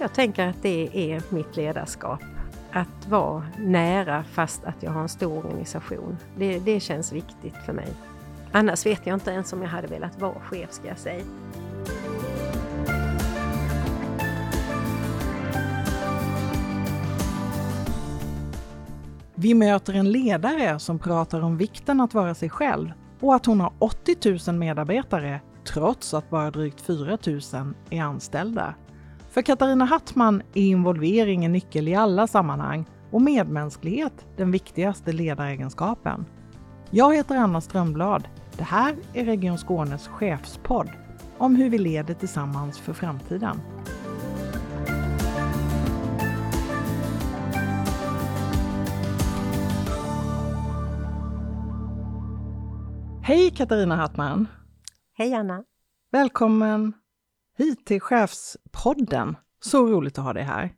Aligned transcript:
Jag 0.00 0.12
tänker 0.12 0.46
att 0.46 0.62
det 0.62 1.12
är 1.12 1.22
mitt 1.28 1.56
ledarskap. 1.56 2.20
Att 2.72 3.06
vara 3.08 3.42
nära 3.58 4.24
fast 4.24 4.64
att 4.64 4.82
jag 4.82 4.90
har 4.90 5.00
en 5.00 5.08
stor 5.08 5.36
organisation. 5.36 6.16
Det, 6.36 6.58
det 6.58 6.80
känns 6.80 7.12
viktigt 7.12 7.56
för 7.66 7.72
mig. 7.72 7.88
Annars 8.52 8.86
vet 8.86 9.06
jag 9.06 9.14
inte 9.14 9.30
ens 9.30 9.52
om 9.52 9.62
jag 9.62 9.68
hade 9.68 9.86
velat 9.86 10.20
vara 10.20 10.40
chef 10.40 10.72
ska 10.72 10.88
jag 10.88 10.98
säga. 10.98 11.24
Vi 19.34 19.54
möter 19.54 19.94
en 19.94 20.12
ledare 20.12 20.78
som 20.78 20.98
pratar 20.98 21.40
om 21.40 21.56
vikten 21.56 22.00
att 22.00 22.14
vara 22.14 22.34
sig 22.34 22.50
själv 22.50 22.92
och 23.20 23.34
att 23.34 23.46
hon 23.46 23.60
har 23.60 23.72
80 23.78 24.50
000 24.50 24.58
medarbetare 24.58 25.40
trots 25.64 26.14
att 26.14 26.30
bara 26.30 26.50
drygt 26.50 26.80
4 26.80 27.18
000 27.26 27.74
är 27.90 28.02
anställda. 28.02 28.74
För 29.38 29.42
Katarina 29.42 29.84
Hattman 29.84 30.42
är 30.54 30.62
involvering 30.62 31.44
en 31.44 31.52
nyckel 31.52 31.88
i 31.88 31.94
alla 31.94 32.26
sammanhang 32.26 32.84
och 33.10 33.22
medmänsklighet 33.22 34.26
den 34.36 34.50
viktigaste 34.50 35.12
ledaregenskapen. 35.12 36.24
Jag 36.90 37.16
heter 37.16 37.36
Anna 37.36 37.60
Strömblad. 37.60 38.28
Det 38.56 38.62
här 38.62 38.96
är 39.14 39.24
Region 39.24 39.58
Skånes 39.58 40.08
chefspodd 40.08 40.90
om 41.38 41.56
hur 41.56 41.70
vi 41.70 41.78
leder 41.78 42.14
tillsammans 42.14 42.78
för 42.78 42.92
framtiden. 42.92 43.60
Hej 53.22 53.50
Katarina 53.50 53.96
Hattman! 53.96 54.46
Hej 55.14 55.34
Anna! 55.34 55.64
Välkommen 56.12 56.92
hit 57.58 57.86
till 57.86 58.00
Chefspodden. 58.00 59.36
Så 59.60 59.86
roligt 59.86 60.18
att 60.18 60.24
ha 60.24 60.32
dig 60.32 60.42
här. 60.42 60.74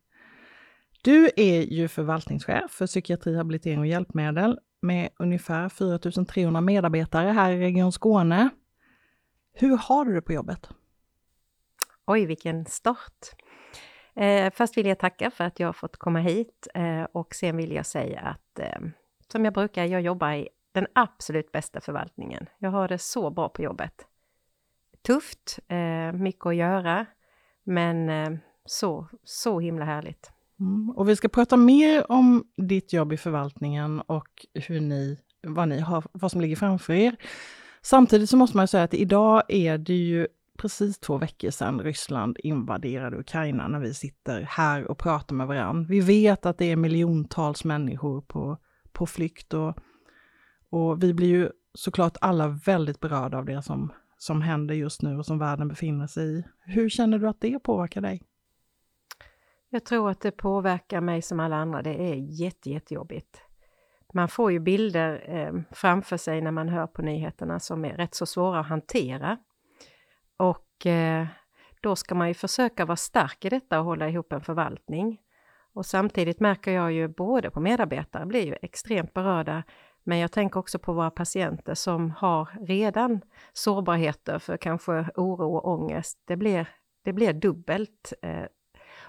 Du 1.03 1.31
är 1.37 1.63
ju 1.63 1.89
förvaltningschef 1.89 2.71
för 2.71 2.87
psykiatri, 2.87 3.37
habilitering 3.37 3.79
och 3.79 3.87
hjälpmedel 3.87 4.59
med 4.83 5.09
ungefär 5.19 5.69
4 5.69 6.25
300 6.25 6.61
medarbetare 6.61 7.29
här 7.29 7.53
i 7.53 7.61
Region 7.61 7.93
Skåne. 7.93 8.51
Hur 9.53 9.77
har 9.77 10.05
du 10.05 10.15
det 10.15 10.23
på 10.23 10.33
jobbet? 10.33 10.69
Oj, 12.07 12.27
vilken 12.27 12.67
start! 12.67 13.35
Eh, 14.17 14.53
först 14.53 14.77
vill 14.77 14.87
jag 14.87 14.99
tacka 14.99 15.31
för 15.31 15.45
att 15.45 15.61
jag 15.61 15.69
har 15.69 15.73
fått 15.73 15.97
komma 15.97 16.19
hit 16.19 16.69
eh, 16.75 17.03
och 17.03 17.35
sen 17.35 17.57
vill 17.57 17.73
jag 17.73 17.87
säga 17.87 18.21
att 18.21 18.59
eh, 18.59 18.81
som 19.33 19.45
jag 19.45 19.55
brukar, 19.55 19.85
jag 19.85 20.01
jobbar 20.01 20.33
i 20.33 20.49
den 20.73 20.87
absolut 20.93 21.53
bästa 21.53 21.81
förvaltningen. 21.81 22.47
Jag 22.59 22.71
har 22.71 22.89
det 22.89 22.99
så 22.99 23.31
bra 23.31 23.49
på 23.49 23.63
jobbet. 23.63 24.07
Tufft, 25.07 25.59
eh, 25.69 26.13
mycket 26.13 26.47
att 26.47 26.57
göra, 26.57 27.07
men 27.65 28.09
eh, 28.09 28.39
så, 28.65 29.09
så 29.25 29.61
himla 29.61 29.85
härligt. 29.85 30.31
Mm. 30.61 30.91
Och 30.91 31.09
vi 31.09 31.17
ska 31.17 31.29
prata 31.29 31.57
mer 31.57 32.13
om 32.13 32.45
ditt 32.57 32.93
jobb 32.93 33.13
i 33.13 33.17
förvaltningen 33.17 34.01
och 34.01 34.47
hur 34.55 34.81
ni, 34.81 35.19
vad, 35.43 35.69
ni 35.69 35.81
har, 35.81 36.05
vad 36.13 36.31
som 36.31 36.41
ligger 36.41 36.57
framför 36.57 36.93
er. 36.93 37.17
Samtidigt 37.83 38.31
så 38.31 38.37
måste 38.37 38.57
man 38.57 38.69
säga 38.69 38.85
att 38.85 38.95
idag 38.95 39.43
är 39.49 39.79
det 39.79 39.95
ju 39.95 40.27
precis 40.59 40.99
två 40.99 41.19
veckor 41.19 41.51
sedan 41.51 41.81
Ryssland 41.81 42.39
invaderade 42.39 43.17
Ukraina 43.17 43.69
när 43.69 43.81
vi 43.81 43.95
sitter 43.95 44.43
här 44.43 44.91
och 44.91 44.99
pratar 44.99 45.35
med 45.35 45.47
varandra. 45.47 45.87
Vi 45.89 46.01
vet 46.01 46.47
att 46.47 46.59
det 46.59 46.65
är 46.65 46.77
miljontals 46.77 47.65
människor 47.65 48.21
på, 48.21 48.59
på 48.93 49.07
flykt 49.07 49.55
och 49.55 49.79
och 50.71 51.03
vi 51.03 51.15
blir 51.15 51.29
ju 51.29 51.51
såklart 51.75 52.17
alla 52.21 52.49
väldigt 52.49 53.01
berörda 53.01 53.39
av 53.39 53.45
det 53.45 53.63
som, 53.63 53.93
som 54.23 54.43
händer 54.43 54.75
just 54.75 55.03
nu 55.03 55.19
och 55.19 55.27
som 55.27 55.39
världen 55.39 55.69
befinner 55.69 56.07
sig 56.07 56.39
i. 56.39 56.45
Hur 56.61 56.89
känner 56.89 57.19
du 57.19 57.29
att 57.29 57.41
det 57.41 57.59
påverkar 57.59 58.01
dig? 58.01 58.23
Jag 59.69 59.85
tror 59.85 60.11
att 60.11 60.21
det 60.21 60.31
påverkar 60.31 61.01
mig 61.01 61.23
som 61.23 61.41
alla 61.41 61.57
andra. 61.57 61.83
Det 61.83 62.03
är 62.03 62.15
jätte, 62.15 62.71
jättejobbigt. 62.71 63.43
Man 64.13 64.29
får 64.29 64.53
ju 64.53 64.59
bilder 64.59 65.25
eh, 65.27 65.63
framför 65.71 66.17
sig 66.17 66.41
när 66.41 66.51
man 66.51 66.69
hör 66.69 66.87
på 66.87 67.03
nyheterna 67.03 67.61
som 67.61 67.85
är 67.85 67.97
rätt 67.97 68.15
så 68.15 68.27
svåra 68.27 68.61
att 68.61 68.67
hantera. 68.67 69.39
Och 70.37 70.87
eh, 70.87 71.27
då 71.81 71.97
ska 71.97 72.15
man 72.15 72.29
ju 72.29 72.35
försöka 72.35 72.85
vara 72.85 72.97
stark 72.97 73.45
i 73.45 73.49
detta 73.49 73.79
och 73.79 73.85
hålla 73.85 74.09
ihop 74.09 74.33
en 74.33 74.41
förvaltning. 74.41 75.21
Och 75.73 75.87
samtidigt 75.87 76.41
märker 76.41 76.73
jag 76.73 76.93
ju 76.93 77.09
både 77.09 77.51
på 77.51 77.61
medarbetare 77.61 78.27
blir 78.27 78.47
ju 78.47 78.57
extremt 78.63 79.15
berörda 79.15 79.63
men 80.11 80.19
jag 80.19 80.33
tänker 80.33 80.61
också 80.61 80.79
på 80.79 80.93
våra 80.93 81.11
patienter 81.11 81.75
som 81.75 82.11
har 82.11 82.49
redan 82.67 83.21
sårbarheter 83.53 84.39
för 84.39 84.57
kanske 84.57 85.07
oro 85.15 85.57
och 85.57 85.69
ångest. 85.69 86.19
Det 86.27 86.37
blir, 86.37 86.67
det 87.05 87.13
blir 87.13 87.33
dubbelt. 87.33 88.13
Eh. 88.23 88.45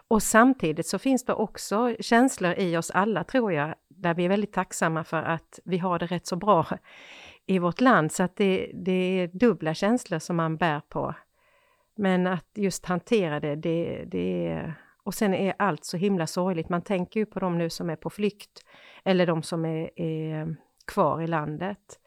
Och 0.07 0.23
samtidigt 0.23 0.87
så 0.87 0.99
finns 0.99 1.25
det 1.25 1.33
också 1.33 1.95
känslor 1.99 2.53
i 2.57 2.77
oss 2.77 2.91
alla, 2.91 3.23
tror 3.23 3.53
jag, 3.53 3.75
där 3.89 4.13
vi 4.13 4.25
är 4.25 4.29
väldigt 4.29 4.53
tacksamma 4.53 5.03
för 5.03 5.23
att 5.23 5.59
vi 5.65 5.77
har 5.77 5.99
det 5.99 6.05
rätt 6.05 6.27
så 6.27 6.35
bra 6.35 6.65
i 7.45 7.59
vårt 7.59 7.81
land. 7.81 8.11
Så 8.11 8.23
att 8.23 8.35
det, 8.35 8.71
det 8.73 8.91
är 8.91 9.27
dubbla 9.27 9.73
känslor 9.73 10.19
som 10.19 10.35
man 10.35 10.57
bär 10.57 10.81
på. 10.89 11.15
Men 11.97 12.27
att 12.27 12.49
just 12.55 12.85
hantera 12.85 13.39
det, 13.39 13.55
det, 13.55 14.03
det 14.07 14.47
är... 14.47 14.73
Och 15.03 15.13
sen 15.13 15.33
är 15.33 15.53
allt 15.59 15.85
så 15.85 15.97
himla 15.97 16.27
sorgligt. 16.27 16.69
Man 16.69 16.81
tänker 16.81 17.19
ju 17.19 17.25
på 17.25 17.39
de 17.39 17.57
nu 17.57 17.69
som 17.69 17.89
är 17.89 17.95
på 17.95 18.09
flykt 18.09 18.65
eller 19.03 19.27
de 19.27 19.43
som 19.43 19.65
är, 19.65 19.99
är 19.99 20.55
kvar 20.87 21.21
i 21.21 21.27
landet. 21.27 21.99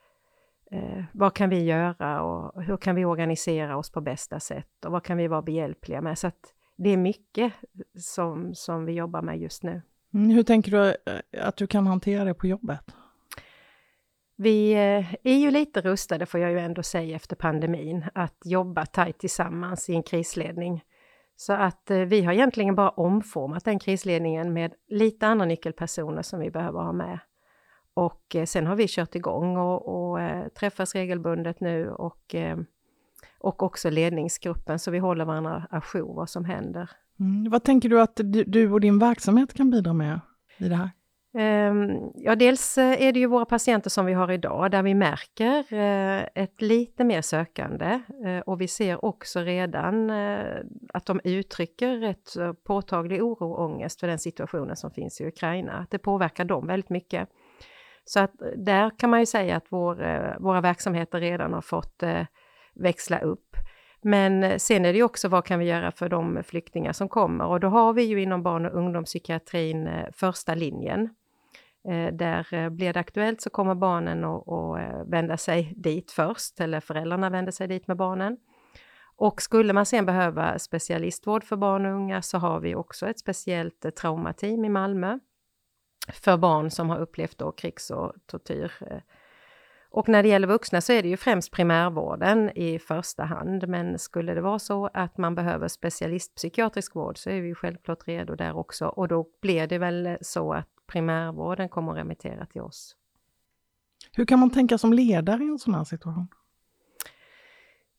Eh, 0.70 1.04
vad 1.12 1.34
kan 1.34 1.50
vi 1.50 1.64
göra 1.64 2.22
och 2.22 2.62
hur 2.62 2.76
kan 2.76 2.94
vi 2.94 3.04
organisera 3.04 3.76
oss 3.76 3.90
på 3.90 4.00
bästa 4.00 4.40
sätt 4.40 4.84
och 4.84 4.92
vad 4.92 5.04
kan 5.04 5.16
vi 5.16 5.28
vara 5.28 5.42
behjälpliga 5.42 6.00
med? 6.00 6.18
Så 6.18 6.26
att 6.26 6.54
det 6.76 6.90
är 6.90 6.96
mycket 6.96 7.52
som, 7.98 8.54
som 8.54 8.84
vi 8.84 8.92
jobbar 8.92 9.22
med 9.22 9.38
just 9.38 9.62
nu. 9.62 9.82
Mm, 10.14 10.30
hur 10.30 10.42
tänker 10.42 10.70
du 10.70 10.88
eh, 10.88 11.46
att 11.46 11.56
du 11.56 11.66
kan 11.66 11.86
hantera 11.86 12.24
det 12.24 12.34
på 12.34 12.46
jobbet? 12.46 12.94
Vi 14.36 14.72
eh, 14.72 15.14
är 15.22 15.36
ju 15.38 15.50
lite 15.50 15.80
rustade, 15.80 16.26
får 16.26 16.40
jag 16.40 16.50
ju 16.50 16.58
ändå 16.58 16.82
säga, 16.82 17.16
efter 17.16 17.36
pandemin, 17.36 18.04
att 18.14 18.36
jobba 18.44 18.86
tajt 18.86 19.18
tillsammans 19.18 19.90
i 19.90 19.94
en 19.94 20.02
krisledning. 20.02 20.84
Så 21.36 21.52
att 21.52 21.90
eh, 21.90 21.98
vi 21.98 22.22
har 22.22 22.32
egentligen 22.32 22.74
bara 22.74 22.90
omformat 22.90 23.64
den 23.64 23.78
krisledningen 23.78 24.52
med 24.52 24.74
lite 24.88 25.26
andra 25.26 25.46
nyckelpersoner 25.46 26.22
som 26.22 26.40
vi 26.40 26.50
behöver 26.50 26.80
ha 26.80 26.92
med. 26.92 27.18
Och 27.94 28.36
eh, 28.36 28.44
sen 28.44 28.66
har 28.66 28.76
vi 28.76 28.86
kört 28.88 29.14
igång 29.14 29.56
och, 29.56 30.10
och 30.10 30.20
äh, 30.20 30.48
träffas 30.48 30.94
regelbundet 30.94 31.60
nu 31.60 31.90
och, 31.90 32.34
äh, 32.34 32.58
och 33.38 33.62
också 33.62 33.90
ledningsgruppen 33.90 34.78
så 34.78 34.90
vi 34.90 34.98
håller 34.98 35.24
varandra 35.24 35.66
ajour 35.70 36.14
vad 36.14 36.30
som 36.30 36.44
händer. 36.44 36.90
Mm. 37.20 37.50
Vad 37.50 37.64
tänker 37.64 37.88
du 37.88 38.00
att 38.00 38.20
du 38.46 38.72
och 38.72 38.80
din 38.80 38.98
verksamhet 38.98 39.54
kan 39.54 39.70
bidra 39.70 39.92
med 39.92 40.20
i 40.58 40.68
det 40.68 40.74
här? 40.74 40.90
Um, 41.70 42.12
ja, 42.14 42.34
dels 42.34 42.78
är 42.78 43.12
det 43.12 43.20
ju 43.20 43.26
våra 43.26 43.44
patienter 43.44 43.90
som 43.90 44.06
vi 44.06 44.12
har 44.12 44.30
idag 44.30 44.70
där 44.70 44.82
vi 44.82 44.94
märker 44.94 45.64
ett 46.34 46.62
lite 46.62 47.04
mer 47.04 47.22
sökande 47.22 48.00
och 48.46 48.60
vi 48.60 48.68
ser 48.68 49.04
också 49.04 49.40
redan 49.40 50.10
att 50.92 51.06
de 51.06 51.20
uttrycker 51.24 51.96
rätt 51.96 52.36
påtaglig 52.64 53.22
oro 53.22 53.52
och 53.52 53.64
ångest 53.64 54.00
för 54.00 54.06
den 54.06 54.18
situationen 54.18 54.76
som 54.76 54.90
finns 54.90 55.20
i 55.20 55.26
Ukraina. 55.26 55.86
Det 55.90 55.98
påverkar 55.98 56.44
dem 56.44 56.66
väldigt 56.66 56.90
mycket. 56.90 57.28
Så 58.04 58.20
att 58.20 58.42
eh, 58.42 58.48
där 58.48 58.90
kan 58.98 59.10
man 59.10 59.20
ju 59.20 59.26
säga 59.26 59.56
att 59.56 59.66
vår, 59.68 60.02
eh, 60.02 60.38
våra 60.38 60.60
verksamheter 60.60 61.20
redan 61.20 61.52
har 61.52 61.60
fått 61.60 62.02
eh, 62.02 62.26
växla 62.74 63.18
upp. 63.18 63.56
Men 64.02 64.60
sen 64.60 64.84
är 64.84 64.92
det 64.92 64.98
ju 64.98 65.04
också 65.04 65.28
vad 65.28 65.44
kan 65.44 65.58
vi 65.58 65.64
göra 65.64 65.92
för 65.92 66.08
de 66.08 66.42
flyktingar 66.46 66.92
som 66.92 67.08
kommer 67.08 67.46
och 67.46 67.60
då 67.60 67.68
har 67.68 67.92
vi 67.92 68.02
ju 68.02 68.22
inom 68.22 68.42
barn 68.42 68.66
och 68.66 68.78
ungdomspsykiatrin 68.78 69.88
första 70.12 70.54
linjen. 70.54 71.08
Där 72.12 72.70
blir 72.70 72.92
det 72.92 73.00
aktuellt 73.00 73.40
så 73.40 73.50
kommer 73.50 73.74
barnen 73.74 74.24
att 74.24 75.08
vända 75.08 75.36
sig 75.36 75.72
dit 75.76 76.12
först, 76.12 76.60
eller 76.60 76.80
föräldrarna 76.80 77.30
vänder 77.30 77.52
sig 77.52 77.68
dit 77.68 77.86
med 77.86 77.96
barnen. 77.96 78.36
Och 79.16 79.42
skulle 79.42 79.72
man 79.72 79.86
sen 79.86 80.06
behöva 80.06 80.58
specialistvård 80.58 81.44
för 81.44 81.56
barn 81.56 81.86
och 81.86 81.92
unga 81.92 82.22
så 82.22 82.38
har 82.38 82.60
vi 82.60 82.74
också 82.74 83.06
ett 83.06 83.18
speciellt 83.18 83.96
traumateam 83.96 84.64
i 84.64 84.68
Malmö 84.68 85.18
för 86.08 86.36
barn 86.36 86.70
som 86.70 86.90
har 86.90 86.98
upplevt 86.98 87.38
då 87.38 87.52
krigs 87.52 87.90
och 87.90 88.12
tortyr. 88.26 88.72
Eh. 88.80 88.98
Och 89.90 90.08
när 90.08 90.22
det 90.22 90.28
gäller 90.28 90.48
vuxna 90.48 90.80
så 90.80 90.92
är 90.92 91.02
det 91.02 91.08
ju 91.08 91.16
främst 91.16 91.50
primärvården 91.50 92.50
i 92.54 92.78
första 92.78 93.24
hand, 93.24 93.68
men 93.68 93.98
skulle 93.98 94.34
det 94.34 94.40
vara 94.40 94.58
så 94.58 94.90
att 94.94 95.18
man 95.18 95.34
behöver 95.34 95.68
specialistpsykiatrisk 95.68 96.94
vård 96.94 97.18
så 97.18 97.30
är 97.30 97.40
vi 97.40 97.54
självklart 97.54 98.08
redo 98.08 98.34
där 98.34 98.56
också 98.56 98.86
och 98.86 99.08
då 99.08 99.26
blir 99.40 99.66
det 99.66 99.78
väl 99.78 100.18
så 100.20 100.52
att 100.52 100.68
primärvården 100.86 101.68
kommer 101.68 101.92
att 101.92 101.98
remittera 101.98 102.46
till 102.46 102.60
oss. 102.60 102.96
Hur 104.12 104.26
kan 104.26 104.38
man 104.38 104.50
tänka 104.50 104.78
som 104.78 104.92
ledare 104.92 105.44
i 105.44 105.48
en 105.48 105.58
sån 105.58 105.74
här 105.74 105.84
situation? 105.84 106.28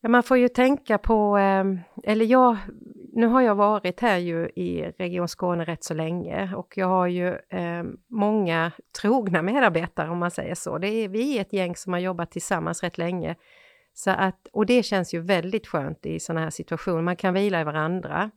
Ja, 0.06 0.10
man 0.10 0.22
får 0.22 0.36
ju 0.36 0.48
tänka 0.48 0.98
på, 0.98 1.36
ehm, 1.36 1.80
eller 2.04 2.24
jag, 2.24 2.56
nu 3.12 3.26
har 3.26 3.40
jag 3.40 3.54
varit 3.54 4.00
här 4.00 4.18
ju 4.18 4.48
i 4.56 4.92
Region 4.98 5.28
Skåne 5.28 5.64
rätt 5.64 5.84
så 5.84 5.94
länge 5.94 6.54
och 6.54 6.72
jag 6.76 6.86
har 6.86 7.06
ju 7.06 7.34
ehm, 7.50 7.96
många 8.08 8.72
trogna 9.00 9.42
medarbetare 9.42 10.10
om 10.10 10.18
man 10.18 10.30
säger 10.30 10.54
så. 10.54 10.78
Det 10.78 10.88
är, 10.88 11.08
vi 11.08 11.36
är 11.36 11.40
ett 11.40 11.52
gäng 11.52 11.76
som 11.76 11.92
har 11.92 12.00
jobbat 12.00 12.30
tillsammans 12.30 12.82
rätt 12.82 12.98
länge. 12.98 13.34
Så 13.94 14.10
att, 14.10 14.48
och 14.52 14.66
det 14.66 14.82
känns 14.82 15.14
ju 15.14 15.20
väldigt 15.20 15.66
skönt 15.66 16.06
i 16.06 16.20
sådana 16.20 16.40
här 16.40 16.50
situationer, 16.50 17.02
man 17.02 17.16
kan 17.16 17.34
vila 17.34 17.60
i 17.60 17.64
varandra. 17.64 18.30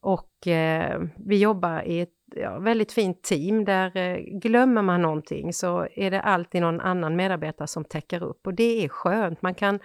Och 0.00 0.46
eh, 0.46 1.00
vi 1.16 1.38
jobbar 1.38 1.82
i 1.82 2.00
ett 2.00 2.14
ja, 2.36 2.58
väldigt 2.58 2.92
fint 2.92 3.22
team 3.22 3.64
där 3.64 3.96
eh, 3.96 4.16
glömmer 4.16 4.82
man 4.82 5.02
någonting 5.02 5.52
så 5.52 5.86
är 5.96 6.10
det 6.10 6.20
alltid 6.20 6.60
någon 6.60 6.80
annan 6.80 7.16
medarbetare 7.16 7.68
som 7.68 7.84
täcker 7.84 8.22
upp 8.22 8.46
och 8.46 8.54
det 8.54 8.84
är 8.84 8.88
skönt. 8.88 9.42
Man 9.42 9.54
kan 9.54 9.78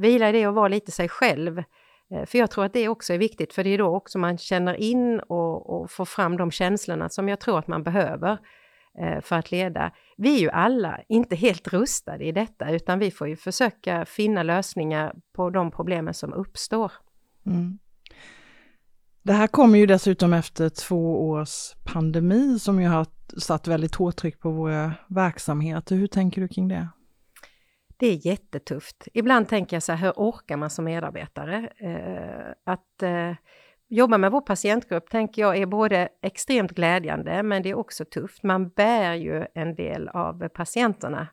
vila 0.00 0.28
i 0.28 0.32
det 0.32 0.46
och 0.46 0.54
vara 0.54 0.68
lite 0.68 0.92
sig 0.92 1.08
själv. 1.08 1.58
Eh, 2.10 2.24
för 2.26 2.38
jag 2.38 2.50
tror 2.50 2.64
att 2.64 2.72
det 2.72 2.88
också 2.88 3.12
är 3.12 3.18
viktigt, 3.18 3.52
för 3.52 3.64
det 3.64 3.70
är 3.70 3.78
då 3.78 3.96
också 3.96 4.18
man 4.18 4.38
känner 4.38 4.74
in 4.74 5.20
och, 5.20 5.70
och 5.70 5.90
får 5.90 6.04
fram 6.04 6.36
de 6.36 6.50
känslorna 6.50 7.08
som 7.08 7.28
jag 7.28 7.40
tror 7.40 7.58
att 7.58 7.66
man 7.66 7.82
behöver 7.82 8.38
eh, 8.98 9.20
för 9.20 9.36
att 9.36 9.50
leda. 9.50 9.92
Vi 10.16 10.36
är 10.36 10.40
ju 10.40 10.50
alla 10.50 11.00
inte 11.08 11.36
helt 11.36 11.68
rustade 11.68 12.24
i 12.24 12.32
detta, 12.32 12.70
utan 12.70 12.98
vi 12.98 13.10
får 13.10 13.28
ju 13.28 13.36
försöka 13.36 14.04
finna 14.04 14.42
lösningar 14.42 15.14
på 15.32 15.50
de 15.50 15.70
problemen 15.70 16.14
som 16.14 16.32
uppstår. 16.32 16.92
Mm. 17.46 17.78
Det 19.22 19.32
här 19.32 19.46
kommer 19.46 19.78
ju 19.78 19.86
dessutom 19.86 20.32
efter 20.32 20.68
två 20.68 21.28
års 21.28 21.74
pandemi 21.92 22.58
som 22.58 22.82
ju 22.82 22.88
har 22.88 23.06
satt 23.38 23.68
väldigt 23.68 23.94
hårt 23.94 24.16
tryck 24.16 24.40
på 24.40 24.50
våra 24.50 24.92
verksamheter. 25.08 25.96
Hur 25.96 26.06
tänker 26.06 26.40
du 26.40 26.48
kring 26.48 26.68
det? 26.68 26.88
Det 28.00 28.06
är 28.06 28.26
jättetufft. 28.26 29.08
Ibland 29.12 29.48
tänker 29.48 29.76
jag 29.76 29.82
så 29.82 29.92
här, 29.92 30.06
hur 30.06 30.12
orkar 30.16 30.56
man 30.56 30.70
som 30.70 30.84
medarbetare? 30.84 31.68
Eh, 31.76 32.72
att 32.72 33.02
eh, 33.02 33.32
jobba 33.88 34.18
med 34.18 34.30
vår 34.30 34.40
patientgrupp 34.40 35.10
tänker 35.10 35.42
jag 35.42 35.56
är 35.56 35.66
både 35.66 36.08
extremt 36.22 36.72
glädjande, 36.72 37.42
men 37.42 37.62
det 37.62 37.70
är 37.70 37.74
också 37.74 38.04
tufft. 38.04 38.42
Man 38.42 38.68
bär 38.68 39.14
ju 39.14 39.46
en 39.54 39.74
del 39.74 40.08
av 40.08 40.48
patienterna 40.48 41.28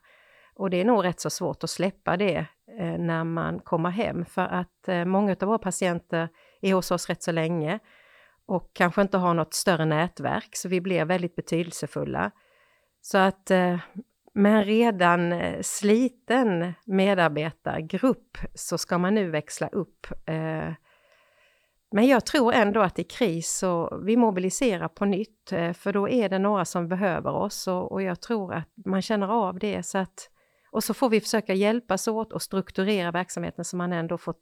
och 0.54 0.70
det 0.70 0.80
är 0.80 0.84
nog 0.84 1.04
rätt 1.04 1.20
så 1.20 1.30
svårt 1.30 1.64
att 1.64 1.70
släppa 1.70 2.16
det 2.16 2.46
eh, 2.80 2.98
när 2.98 3.24
man 3.24 3.60
kommer 3.60 3.90
hem, 3.90 4.24
för 4.24 4.46
att 4.46 4.88
eh, 4.88 5.04
många 5.04 5.36
av 5.40 5.48
våra 5.48 5.58
patienter 5.58 6.28
är 6.60 6.74
hos 6.74 6.90
oss 6.90 7.08
rätt 7.08 7.22
så 7.22 7.32
länge 7.32 7.78
och 8.46 8.70
kanske 8.72 9.02
inte 9.02 9.18
har 9.18 9.34
något 9.34 9.54
större 9.54 9.84
nätverk, 9.84 10.48
så 10.52 10.68
vi 10.68 10.80
blir 10.80 11.04
väldigt 11.04 11.36
betydelsefulla. 11.36 12.30
Så 13.00 13.18
att 13.18 13.50
eh, 13.50 13.78
men 14.38 14.52
med 14.52 14.58
en 14.58 14.64
redan 14.64 15.32
eh, 15.32 15.62
sliten 15.62 16.74
medarbetargrupp 16.84 18.38
så 18.54 18.78
ska 18.78 18.98
man 18.98 19.14
nu 19.14 19.30
växla 19.30 19.68
upp. 19.68 20.06
Eh. 20.26 20.72
Men 21.92 22.06
jag 22.06 22.26
tror 22.26 22.52
ändå 22.52 22.80
att 22.80 22.98
i 22.98 23.04
kris 23.04 23.50
så 23.58 24.00
vi 24.04 24.16
mobiliserar 24.16 24.88
på 24.88 25.04
nytt, 25.04 25.52
eh, 25.52 25.72
för 25.72 25.92
då 25.92 26.08
är 26.08 26.28
det 26.28 26.38
några 26.38 26.64
som 26.64 26.88
behöver 26.88 27.30
oss 27.30 27.68
och, 27.68 28.02
jag 28.02 28.20
tror 28.20 28.54
att 28.54 28.68
man 28.86 29.02
känner 29.02 29.28
av 29.28 29.58
det. 29.58 29.82
Så 29.82 29.98
att, 29.98 30.30
och 30.70 30.84
så 30.84 30.94
får 30.94 31.08
vi 31.08 31.20
försöka 31.20 31.54
hjälpas 31.54 32.08
åt 32.08 32.32
och 32.32 32.42
strukturera 32.42 33.10
verksamheten 33.10 33.64
så 33.64 33.76
man 33.76 33.92
ändå 33.92 34.18
får 34.18 34.34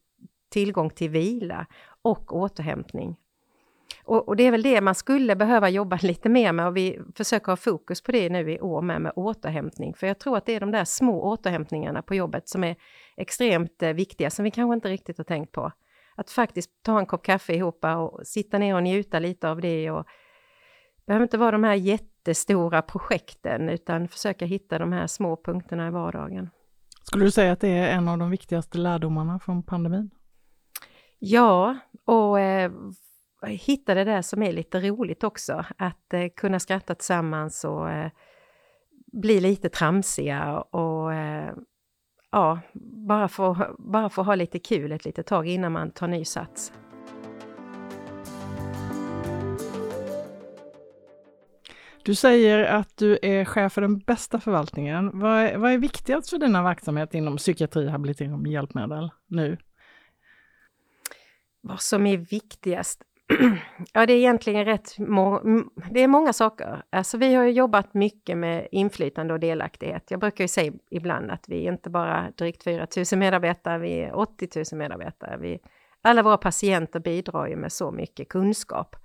tillgång 0.51 0.91
till 0.91 1.11
vila 1.11 1.67
och 2.03 2.37
återhämtning. 2.37 3.17
Och, 4.07 4.29
och, 4.29 4.37
det 4.37 4.43
är 4.43 4.51
väl 4.51 4.63
det 4.63 4.81
man 4.81 4.95
skulle 4.95 5.37
behöva 5.37 5.69
jobba 5.69 5.97
lite 6.03 6.29
mer 6.29 6.53
med 6.53 6.67
och 6.67 6.77
vi 6.77 7.01
försöker 7.15 7.53
ha 7.53 7.57
fokus 7.57 8.03
på 8.03 8.13
det 8.13 8.29
nu 8.29 8.53
i 8.53 8.61
år 8.61 8.83
med, 8.83 9.03
med 9.03 9.13
återhämtning. 9.17 9.95
För 9.95 10.07
jag 10.07 10.19
tror 10.19 10.37
att 10.37 10.47
det 10.47 10.55
är 10.55 10.61
de 10.61 10.71
där 10.71 10.85
små 10.85 11.23
återhämtningarna 11.23 12.03
på 12.03 12.15
jobbet 12.15 12.49
som 12.49 12.65
är 12.65 12.77
extremt 13.17 13.83
eh, 13.83 13.93
viktiga, 13.93 14.31
som 14.31 14.45
vi 14.45 14.51
kanske 14.51 14.75
inte 14.75 14.89
riktigt 14.89 15.19
har 15.19 15.25
tänkt 15.25 15.53
på. 15.53 15.73
Att 16.17 16.31
faktiskt 16.31 16.71
ta 16.83 16.99
en 16.99 17.07
kopp 17.07 17.23
kaffe 17.23 17.55
ihop 17.55 17.85
och 17.85 18.27
sitta 18.27 18.59
ner 18.59 18.75
och 18.75 18.83
njuta 18.83 19.19
lite 19.19 19.51
av 19.51 19.61
det. 19.61 19.91
Och, 19.91 20.07
det 20.97 21.07
behöver 21.07 21.23
inte 21.23 21.39
vara 21.39 21.51
de 21.51 21.65
här 21.65 21.75
jättestora 21.75 22.83
projekten, 22.83 23.69
utan 23.69 24.09
försöka 24.09 24.45
hitta 24.45 24.79
de 24.79 24.93
här 24.93 25.07
små 25.07 25.37
punkterna 25.45 25.87
i 25.87 25.91
vardagen. 25.91 26.51
Skulle 27.03 27.25
du 27.25 27.31
säga 27.31 27.53
att 27.53 27.61
det 27.61 27.69
är 27.69 27.97
en 27.97 28.09
av 28.09 28.19
de 28.19 28.31
viktigaste 28.31 28.79
lärdomarna 28.79 29.39
från 29.39 29.63
pandemin? 29.63 30.11
Ja, 31.19 31.77
och 32.05 32.41
eh, 32.41 32.73
hitta 33.43 33.95
det 33.95 34.05
där 34.05 34.23
som 34.23 34.43
är 34.43 34.53
lite 34.53 34.81
roligt 34.81 35.25
också. 35.25 35.65
Att 35.77 36.15
eh, 36.15 36.29
kunna 36.37 36.61
skratta 36.61 36.95
tillsammans 36.95 37.65
och 37.65 37.91
eh, 37.91 38.11
bli 39.13 39.41
lite 39.41 39.69
tramsiga 39.69 40.61
och 40.61 41.15
eh, 41.15 41.55
ja, 42.31 42.61
bara 43.07 43.29
få, 43.29 43.77
bara 43.79 44.09
få 44.09 44.23
ha 44.23 44.35
lite 44.35 44.59
kul 44.59 44.93
ett 44.93 45.05
litet 45.05 45.27
tag 45.27 45.49
innan 45.49 45.73
man 45.73 45.91
tar 45.91 46.09
ny 46.09 46.25
sats. 46.25 46.73
Du 52.03 52.15
säger 52.15 52.65
att 52.65 52.97
du 52.97 53.19
är 53.23 53.45
chef 53.45 53.73
för 53.73 53.81
den 53.81 53.99
bästa 53.99 54.41
förvaltningen. 54.41 55.19
Vad 55.19 55.41
är, 55.41 55.57
vad 55.57 55.73
är 55.73 55.79
viktigast 55.79 56.31
för 56.31 56.39
dina 56.39 56.63
verksamhet 56.63 57.15
inom 57.15 57.37
psykiatri, 57.37 57.89
habilitering 57.89 58.35
och 58.35 58.47
hjälpmedel 58.47 59.11
nu? 59.27 59.59
Vad 61.61 61.81
som 61.81 62.07
är 62.07 62.17
viktigast? 62.17 63.03
ja, 63.93 64.07
det 64.07 64.13
är 64.13 64.17
egentligen 64.17 64.65
rätt 64.65 64.97
det 65.91 66.01
är 66.01 66.09
många 66.09 66.33
saker. 66.33 66.83
Alltså, 66.91 67.19
vi 67.19 67.35
har 67.35 67.45
jobbat 67.45 67.95
mycket 67.95 68.39
med 68.39 68.69
inflytande 68.71 69.35
och 69.35 69.41
delaktighet. 69.41 70.11
Jag 70.11 70.21
brukar 70.21 70.45
ju 70.45 70.49
säga 70.49 70.73
ibland 70.91 71.31
att 71.31 71.49
vi 71.49 71.67
är 71.67 71.73
inte 71.73 71.91
bara 71.91 72.33
drygt 72.37 72.65
4 72.65 72.87
000 73.13 73.19
medarbetare, 73.19 73.79
vi 73.79 74.01
är 74.01 74.17
80 74.17 74.49
000 74.73 74.79
medarbetare. 74.79 75.37
Vi, 75.37 75.59
alla 76.03 76.23
våra 76.23 76.37
patienter 76.37 77.01
bidrar 77.01 77.47
ju 77.47 77.57
med 77.57 77.73
så 77.73 77.91
mycket 77.91 78.29
kunskap 78.29 78.97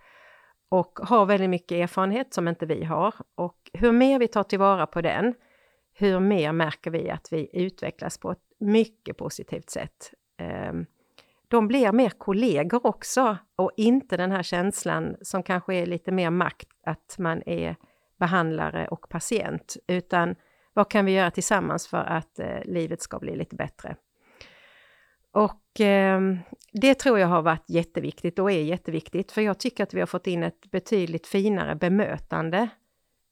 och 0.70 1.00
har 1.04 1.26
väldigt 1.26 1.50
mycket 1.50 1.72
erfarenhet 1.76 2.34
som 2.34 2.48
inte 2.48 2.66
vi 2.66 2.84
har. 2.84 3.14
Och 3.36 3.70
hur 3.74 3.92
mer 3.92 4.20
vi 4.20 4.28
tar 4.28 4.44
tillvara 4.44 4.88
på 4.88 5.02
den, 5.02 5.34
hur 5.94 6.20
mer 6.20 6.52
märker 6.52 6.92
vi 6.92 7.10
att 7.10 7.28
vi 7.32 7.50
utvecklas 7.54 8.18
på 8.18 8.32
ett 8.32 8.44
mycket 8.60 9.18
positivt 9.18 9.70
sätt. 9.70 10.14
Um, 10.72 10.86
de 11.52 11.68
blir 11.68 11.92
mer 11.92 12.10
kollegor 12.10 12.86
också 12.86 13.38
och 13.56 13.72
inte 13.78 14.18
den 14.18 14.32
här 14.32 14.44
känslan 14.44 15.16
som 15.22 15.44
kanske 15.44 15.76
är 15.76 15.86
lite 15.86 16.12
mer 16.12 16.30
makt, 16.30 16.68
att 16.86 17.16
man 17.20 17.44
är 17.46 17.76
behandlare 18.20 18.88
och 18.88 19.10
patient, 19.10 19.78
utan 19.88 20.36
vad 20.74 20.90
kan 20.92 21.06
vi 21.06 21.12
göra 21.12 21.32
tillsammans 21.32 21.88
för 21.88 21.98
att 21.98 22.40
eh, 22.40 22.64
livet 22.66 23.02
ska 23.02 23.20
bli 23.20 23.36
lite 23.36 23.56
bättre? 23.56 23.96
Och 25.32 25.82
eh, 25.82 26.22
det 26.74 26.94
tror 26.94 27.20
jag 27.20 27.28
har 27.28 27.42
varit 27.42 27.70
jätteviktigt 27.70 28.40
och 28.40 28.52
är 28.52 28.64
jätteviktigt, 28.64 29.32
för 29.32 29.42
jag 29.42 29.60
tycker 29.60 29.84
att 29.84 29.94
vi 29.94 30.00
har 30.00 30.08
fått 30.08 30.28
in 30.28 30.44
ett 30.44 30.72
betydligt 30.72 31.28
finare 31.28 31.76
bemötande, 31.76 32.70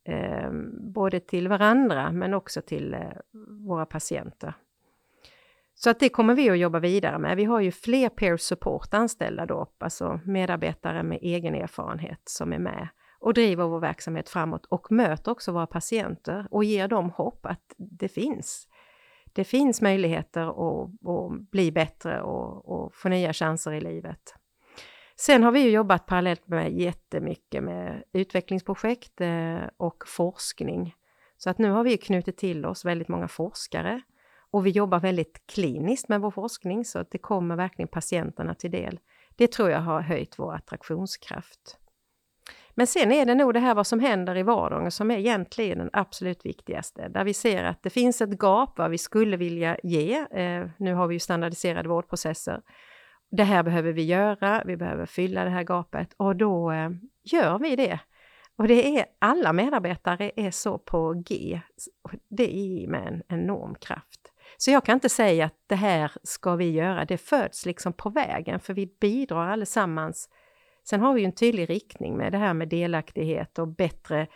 eh, 0.05 0.51
både 0.93 1.19
till 1.19 1.47
varandra 1.47 2.11
men 2.11 2.33
också 2.33 2.61
till 2.61 2.93
eh, 2.93 3.01
våra 3.67 3.85
patienter. 3.85 4.53
Så 5.81 5.89
att 5.89 5.99
det 5.99 6.09
kommer 6.09 6.35
vi 6.35 6.49
att 6.49 6.57
jobba 6.57 6.79
vidare 6.79 7.17
med. 7.17 7.37
Vi 7.37 7.43
har 7.43 7.59
ju 7.59 7.71
fler 7.71 8.09
peer 8.09 8.37
support 8.37 8.93
anställda 8.93 9.45
då, 9.45 9.67
alltså 9.77 10.19
medarbetare 10.25 11.03
med 11.03 11.19
egen 11.21 11.55
erfarenhet 11.55 12.21
som 12.25 12.53
är 12.53 12.59
med 12.59 12.87
och 13.19 13.33
driver 13.33 13.63
vår 13.63 13.79
verksamhet 13.79 14.29
framåt 14.29 14.65
och 14.65 14.91
möter 14.91 15.31
också 15.31 15.51
våra 15.51 15.67
patienter 15.67 16.47
och 16.51 16.63
ger 16.63 16.87
dem 16.87 17.09
hopp 17.09 17.45
att 17.45 17.75
det 17.77 18.07
finns. 18.07 18.67
Det 19.33 19.43
finns 19.43 19.81
möjligheter 19.81 20.41
att, 20.41 20.89
att 21.07 21.51
bli 21.51 21.71
bättre 21.71 22.21
och, 22.21 22.69
och 22.69 22.95
få 22.95 23.09
nya 23.09 23.33
chanser 23.33 23.71
i 23.71 23.81
livet. 23.81 24.35
Sen 25.15 25.43
har 25.43 25.51
vi 25.51 25.59
ju 25.59 25.69
jobbat 25.69 26.05
parallellt 26.05 26.47
med 26.47 26.71
jättemycket 26.71 27.63
med 27.63 28.03
utvecklingsprojekt 28.13 29.21
eh, 29.21 29.61
och 29.77 30.03
forskning. 30.07 30.95
Så 31.37 31.49
att 31.49 31.57
nu 31.57 31.69
har 31.69 31.83
vi 31.83 31.97
knutit 31.97 32.37
till 32.37 32.65
oss 32.65 32.85
väldigt 32.85 33.07
många 33.07 33.27
forskare 33.27 34.01
och 34.51 34.65
vi 34.65 34.69
jobbar 34.69 34.99
väldigt 34.99 35.47
kliniskt 35.47 36.09
med 36.09 36.21
vår 36.21 36.31
forskning 36.31 36.85
så 36.85 36.99
att 36.99 37.11
det 37.11 37.17
kommer 37.17 37.55
verkligen 37.55 37.87
patienterna 37.87 38.55
till 38.55 38.71
del. 38.71 38.99
Det 39.35 39.51
tror 39.51 39.69
jag 39.69 39.79
har 39.79 40.01
höjt 40.01 40.39
vår 40.39 40.53
attraktionskraft. 40.53 41.79
Men 42.79 42.87
sen 42.87 43.11
är 43.11 43.25
det 43.25 43.35
nog 43.35 43.53
det 43.53 43.59
här 43.59 43.75
vad 43.75 43.87
som 43.87 43.99
händer 43.99 44.37
i 44.37 44.43
vardagen 44.43 44.91
som 44.91 45.11
är 45.11 45.17
egentligen 45.17 45.77
den 45.77 45.89
absolut 45.93 46.45
viktigaste. 46.45 47.07
Där 47.07 47.23
vi 47.23 47.33
ser 47.33 47.63
att 47.63 47.83
det 47.83 47.89
finns 47.89 48.21
ett 48.21 48.39
gap 48.39 48.77
vad 48.77 48.91
vi 48.91 48.97
skulle 48.97 49.37
vilja 49.37 49.77
ge. 49.83 50.25
Eh, 50.31 50.67
nu 50.77 50.93
har 50.93 51.07
vi 51.07 51.15
ju 51.15 51.19
standardiserade 51.19 51.89
vårdprocesser. 51.89 52.61
Det 53.31 53.43
här 53.43 53.63
behöver 53.63 53.91
vi 53.91 54.03
göra, 54.03 54.63
vi 54.65 54.77
behöver 54.77 55.05
fylla 55.05 55.43
det 55.43 55.49
här 55.49 55.63
gapet 55.63 56.13
och 56.17 56.35
då 56.35 56.71
eh, 56.71 56.89
gör 57.23 57.59
vi 57.59 57.75
det. 57.75 57.99
Och 58.55 58.67
det 58.67 58.97
är 58.97 59.05
alla 59.19 59.53
medarbetare 59.53 60.31
är 60.35 60.51
så 60.51 60.77
på 60.77 61.13
G. 61.13 61.61
Det 62.29 62.55
är 62.57 62.87
med 62.87 63.07
en 63.07 63.23
enorm 63.27 63.75
kraft. 63.75 64.18
Så 64.61 64.71
jag 64.71 64.85
kan 64.85 64.93
inte 64.93 65.09
säga 65.09 65.45
att 65.45 65.63
det 65.67 65.75
här 65.75 66.11
ska 66.23 66.55
vi 66.55 66.71
göra, 66.71 67.05
det 67.05 67.17
föds 67.17 67.65
liksom 67.65 67.93
på 67.93 68.09
vägen 68.09 68.59
för 68.59 68.73
vi 68.73 68.95
bidrar 68.99 69.47
allesammans. 69.47 70.29
Sen 70.89 71.01
har 71.01 71.13
vi 71.13 71.21
ju 71.21 71.25
en 71.25 71.35
tydlig 71.35 71.69
riktning 71.69 72.17
med 72.17 72.31
det 72.31 72.37
här 72.37 72.53
med 72.53 72.69
delaktighet 72.69 73.59
och 73.59 73.67
bättre 73.67 74.27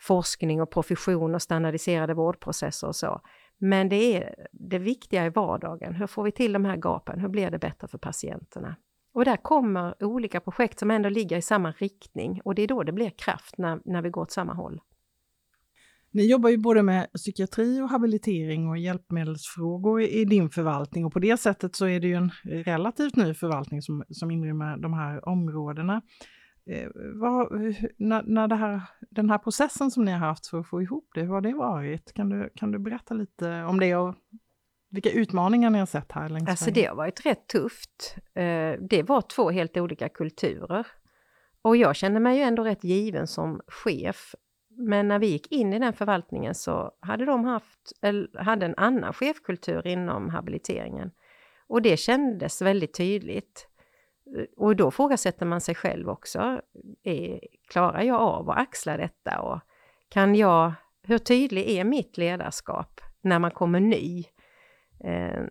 forskning 0.00 0.62
och 0.62 0.70
profession 0.70 1.34
och 1.34 1.42
standardiserade 1.42 2.14
vårdprocesser 2.14 2.86
och 2.86 2.96
så. 2.96 3.20
Men 3.58 3.88
det 3.88 4.16
är 4.16 4.34
det 4.52 4.78
viktiga 4.78 5.26
i 5.26 5.30
vardagen. 5.30 5.94
Hur 5.94 6.06
får 6.06 6.22
vi 6.22 6.32
till 6.32 6.52
de 6.52 6.64
här 6.64 6.76
gapen? 6.76 7.20
Hur 7.20 7.28
blir 7.28 7.50
det 7.50 7.58
bättre 7.58 7.88
för 7.88 7.98
patienterna? 7.98 8.76
Och 9.14 9.24
där 9.24 9.36
kommer 9.36 10.04
olika 10.04 10.40
projekt 10.40 10.78
som 10.78 10.90
ändå 10.90 11.08
ligger 11.08 11.36
i 11.36 11.42
samma 11.42 11.72
riktning 11.72 12.40
och 12.44 12.54
det 12.54 12.62
är 12.62 12.66
då 12.66 12.82
det 12.82 12.92
blir 12.92 13.10
kraft 13.10 13.58
när, 13.58 13.80
när 13.84 14.02
vi 14.02 14.10
går 14.10 14.22
åt 14.22 14.30
samma 14.30 14.54
håll. 14.54 14.80
Ni 16.14 16.30
jobbar 16.30 16.50
ju 16.50 16.56
både 16.56 16.82
med 16.82 17.12
psykiatri 17.12 17.80
och 17.80 17.88
habilitering 17.88 18.68
och 18.68 18.78
hjälpmedelsfrågor 18.78 20.02
i 20.02 20.24
din 20.24 20.50
förvaltning 20.50 21.04
och 21.04 21.12
på 21.12 21.18
det 21.18 21.36
sättet 21.36 21.76
så 21.76 21.86
är 21.86 22.00
det 22.00 22.06
ju 22.06 22.14
en 22.14 22.30
relativt 22.44 23.16
ny 23.16 23.34
förvaltning 23.34 23.82
som, 23.82 24.04
som 24.08 24.30
inrymmer 24.30 24.76
de 24.76 24.92
här 24.92 25.28
områdena. 25.28 26.02
eh, 26.70 26.88
vad, 27.14 27.52
när, 27.98 28.22
när 28.22 28.56
här, 28.56 28.80
den 29.10 29.30
här 29.30 29.38
processen 29.38 29.90
som 29.90 30.04
ni 30.04 30.12
har 30.12 30.18
haft 30.18 30.46
för 30.46 30.60
att 30.60 30.68
få 30.68 30.82
ihop 30.82 31.08
det, 31.14 31.20
hur 31.20 31.28
har 31.28 31.40
det 31.40 31.54
varit? 31.54 32.12
Kan 32.14 32.28
du, 32.28 32.50
kan 32.56 32.70
du 32.70 32.78
berätta 32.78 33.14
lite 33.14 33.62
om 33.62 33.80
det 33.80 33.96
och 33.96 34.14
vilka 34.90 35.10
utmaningar 35.10 35.70
ni 35.70 35.78
har 35.78 35.86
sett 35.86 36.12
här 36.12 36.28
längs 36.28 36.48
Alltså 36.48 36.70
det 36.70 36.84
har 36.84 36.96
varit 36.96 37.26
rätt 37.26 37.46
tufft. 37.46 38.16
Eh, 38.34 38.72
det 38.90 39.02
var 39.06 39.20
två 39.20 39.50
helt 39.50 39.76
olika 39.76 40.08
kulturer. 40.08 40.86
Och 41.62 41.76
jag 41.76 41.96
kände 41.96 42.20
mig 42.20 42.36
ju 42.36 42.42
ändå 42.42 42.64
rätt 42.64 42.84
given 42.84 43.26
som 43.26 43.60
chef. 43.66 44.34
Men 44.76 45.08
när 45.08 45.18
vi 45.18 45.26
gick 45.26 45.52
in 45.52 45.72
i 45.72 45.78
den 45.78 45.92
förvaltningen 45.92 46.54
så 46.54 46.92
hade 47.00 47.24
de 47.24 47.44
haft, 47.44 47.92
eller 48.02 48.38
hade 48.38 48.66
en 48.66 48.74
annan 48.76 49.12
chefkultur 49.12 49.86
inom 49.86 50.28
habiliteringen. 50.28 51.10
Och 51.66 51.82
det 51.82 51.96
kändes 51.96 52.62
väldigt 52.62 52.94
tydligt. 52.94 53.68
Och 54.56 54.76
då 54.76 54.90
frågasätter 54.90 55.46
man 55.46 55.60
sig 55.60 55.74
själv 55.74 56.08
också. 56.08 56.60
Är, 57.02 57.40
klarar 57.68 58.02
jag 58.02 58.20
av 58.20 58.50
att 58.50 58.58
axla 58.58 58.96
detta? 58.96 59.40
Och 59.40 59.60
kan 60.08 60.34
jag, 60.34 60.72
hur 61.02 61.18
tydlig 61.18 61.70
är 61.70 61.84
mitt 61.84 62.16
ledarskap 62.16 63.00
när 63.20 63.38
man 63.38 63.50
kommer 63.50 63.80
ny? 63.80 64.24
Eh, 65.04 65.44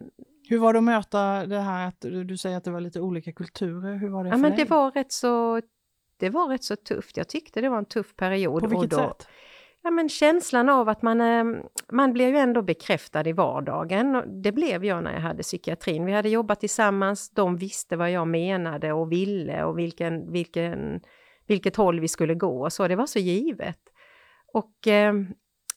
hur 0.49 0.59
var 0.59 0.73
det 0.73 0.79
att 0.79 0.83
möta 0.83 1.45
det 1.45 1.59
här 1.59 1.87
att 1.87 2.01
du 2.01 2.37
säger 2.37 2.57
att 2.57 2.63
det 2.63 2.71
var 2.71 2.81
lite 2.81 3.01
olika 3.01 3.31
kulturer? 3.31 3.95
Hur 3.95 4.09
var 4.09 4.23
det 4.23 4.29
ja, 4.29 4.35
för 4.35 4.41
men 4.41 4.51
dig? 4.51 4.59
Det 4.59 4.69
var, 4.69 4.91
rätt 4.91 5.11
så, 5.11 5.61
det 6.17 6.29
var 6.29 6.47
rätt 6.47 6.63
så 6.63 6.75
tufft. 6.75 7.17
Jag 7.17 7.27
tyckte 7.27 7.61
det 7.61 7.69
var 7.69 7.77
en 7.77 7.85
tuff 7.85 8.15
period. 8.15 8.61
På 8.61 8.67
vilket 8.67 8.89
då, 8.89 8.97
sätt? 8.97 9.27
Ja, 9.85 9.91
men 9.91 10.09
känslan 10.09 10.69
av 10.69 10.89
att 10.89 11.01
man, 11.01 11.21
eh, 11.21 11.43
man 11.91 12.13
blir 12.13 12.27
ju 12.27 12.37
ändå 12.37 12.61
bekräftad 12.61 13.27
i 13.29 13.33
vardagen. 13.33 14.23
Det 14.43 14.51
blev 14.51 14.85
jag 14.85 15.03
när 15.03 15.13
jag 15.13 15.21
hade 15.21 15.43
psykiatrin. 15.43 16.05
Vi 16.05 16.11
hade 16.11 16.29
jobbat 16.29 16.59
tillsammans, 16.59 17.29
de 17.29 17.57
visste 17.57 17.95
vad 17.95 18.11
jag 18.11 18.27
menade 18.27 18.93
och 18.93 19.11
ville 19.11 19.63
och 19.63 19.79
vilken, 19.79 20.31
vilken, 20.31 21.01
vilket 21.47 21.75
håll 21.75 21.99
vi 21.99 22.07
skulle 22.07 22.35
gå 22.35 22.63
och 22.63 22.73
så. 22.73 22.87
Det 22.87 22.95
var 22.95 23.05
så 23.05 23.19
givet. 23.19 23.79
Och 24.53 24.87
eh, 24.87 25.13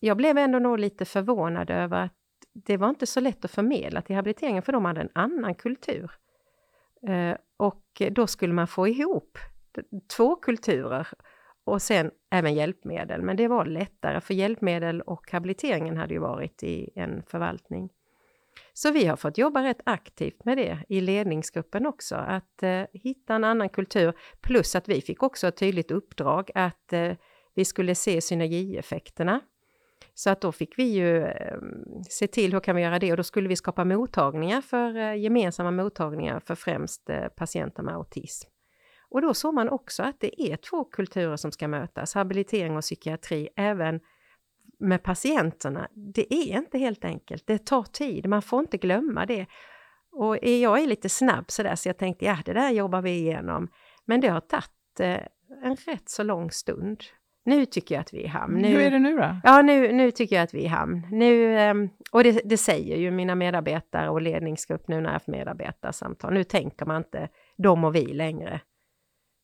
jag 0.00 0.16
blev 0.16 0.38
ändå 0.38 0.58
nog 0.58 0.78
lite 0.78 1.04
förvånad 1.04 1.70
över 1.70 2.04
att 2.04 2.12
det 2.52 2.76
var 2.76 2.88
inte 2.88 3.06
så 3.06 3.20
lätt 3.20 3.44
att 3.44 3.50
förmedla 3.50 4.02
till 4.02 4.16
habiliteringen 4.16 4.62
för 4.62 4.72
de 4.72 4.84
hade 4.84 5.00
en 5.00 5.10
annan 5.12 5.54
kultur. 5.54 6.10
Eh, 7.08 7.36
och 7.56 8.02
då 8.10 8.26
skulle 8.26 8.52
man 8.52 8.66
få 8.66 8.88
ihop 8.88 9.38
två 10.16 10.36
kulturer 10.36 11.08
och 11.64 11.82
sen 11.82 12.10
även 12.30 12.54
hjälpmedel. 12.54 13.22
Men 13.22 13.36
det 13.36 13.48
var 13.48 13.64
lättare 13.64 14.20
för 14.20 14.34
hjälpmedel 14.34 15.00
och 15.00 15.30
habiliteringen 15.32 15.96
hade 15.96 16.14
ju 16.14 16.20
varit 16.20 16.62
i 16.62 16.90
en 16.94 17.22
förvaltning. 17.22 17.90
Så 18.72 18.90
vi 18.90 19.06
har 19.06 19.16
fått 19.16 19.38
jobba 19.38 19.62
rätt 19.62 19.80
aktivt 19.84 20.44
med 20.44 20.58
det 20.58 20.78
i 20.88 21.00
ledningsgruppen 21.00 21.86
också, 21.86 22.14
att 22.14 22.62
eh, 22.62 22.82
hitta 22.92 23.34
en 23.34 23.44
annan 23.44 23.68
kultur. 23.68 24.12
Plus 24.40 24.76
att 24.76 24.88
vi 24.88 25.00
fick 25.00 25.22
också 25.22 25.46
ett 25.46 25.56
tydligt 25.56 25.90
uppdrag 25.90 26.50
att 26.54 26.92
eh, 26.92 27.12
vi 27.54 27.64
skulle 27.64 27.94
se 27.94 28.20
synergieffekterna 28.20 29.40
så 30.14 30.30
att 30.30 30.40
då 30.40 30.52
fick 30.52 30.78
vi 30.78 30.84
ju 30.84 31.24
eh, 31.24 31.58
se 32.08 32.26
till 32.26 32.52
hur 32.52 32.60
kan 32.60 32.76
vi 32.76 32.82
göra 32.82 32.98
det 32.98 33.10
och 33.10 33.16
då 33.16 33.22
skulle 33.22 33.48
vi 33.48 33.56
skapa 33.56 33.84
mottagningar 33.84 34.60
för 34.60 34.96
eh, 34.96 35.14
gemensamma 35.14 35.70
mottagningar 35.70 36.40
för 36.40 36.54
främst 36.54 37.10
eh, 37.10 37.28
patienter 37.28 37.82
med 37.82 37.94
autism. 37.94 38.50
Och 39.08 39.22
då 39.22 39.34
såg 39.34 39.54
man 39.54 39.68
också 39.68 40.02
att 40.02 40.20
det 40.20 40.42
är 40.42 40.56
två 40.56 40.84
kulturer 40.84 41.36
som 41.36 41.52
ska 41.52 41.68
mötas, 41.68 42.14
habilitering 42.14 42.76
och 42.76 42.82
psykiatri, 42.82 43.48
även 43.56 44.00
med 44.78 45.02
patienterna. 45.02 45.88
Det 45.94 46.34
är 46.34 46.58
inte 46.58 46.78
helt 46.78 47.04
enkelt, 47.04 47.46
det 47.46 47.66
tar 47.66 47.82
tid, 47.82 48.28
man 48.28 48.42
får 48.42 48.60
inte 48.60 48.76
glömma 48.76 49.26
det. 49.26 49.46
Och 50.12 50.36
jag 50.44 50.82
är 50.82 50.86
lite 50.86 51.08
snabb 51.08 51.50
sådär 51.50 51.74
så 51.74 51.88
jag 51.88 51.98
tänkte 51.98 52.24
ja, 52.24 52.38
det 52.44 52.52
där 52.52 52.70
jobbar 52.70 53.02
vi 53.02 53.10
igenom. 53.10 53.68
Men 54.04 54.20
det 54.20 54.28
har 54.28 54.40
tagit 54.40 55.20
en 55.62 55.76
rätt 55.76 56.08
så 56.08 56.22
lång 56.22 56.50
stund 56.50 57.02
nu 57.46 57.66
tycker 57.66 57.94
jag 57.94 58.00
att 58.00 58.14
vi 58.14 58.18
är 58.18 58.24
i 58.24 58.26
hamn. 58.26 58.54
Nu, 58.54 58.68
Hur 58.68 58.80
är 58.80 58.90
det 58.90 58.98
nu 58.98 59.16
då? 59.16 59.36
Ja, 59.44 59.62
nu, 59.62 59.92
nu 59.92 60.10
tycker 60.10 60.36
jag 60.36 60.42
att 60.42 60.54
vi 60.54 60.60
är 60.60 60.64
i 60.64 60.66
hamn. 60.66 61.06
Nu, 61.10 61.58
ehm, 61.58 61.88
och 62.12 62.24
det, 62.24 62.40
det 62.44 62.56
säger 62.56 62.96
ju 62.96 63.10
mina 63.10 63.34
medarbetare 63.34 64.08
och 64.10 64.22
ledningsgrupp 64.22 64.88
nu 64.88 64.94
när 64.94 65.02
jag 65.02 65.08
har 65.08 65.12
haft 65.12 65.26
medarbetarsamtal. 65.26 66.34
Nu 66.34 66.44
tänker 66.44 66.86
man 66.86 66.96
inte 66.96 67.28
de 67.56 67.84
och 67.84 67.94
vi 67.94 68.06
längre, 68.06 68.60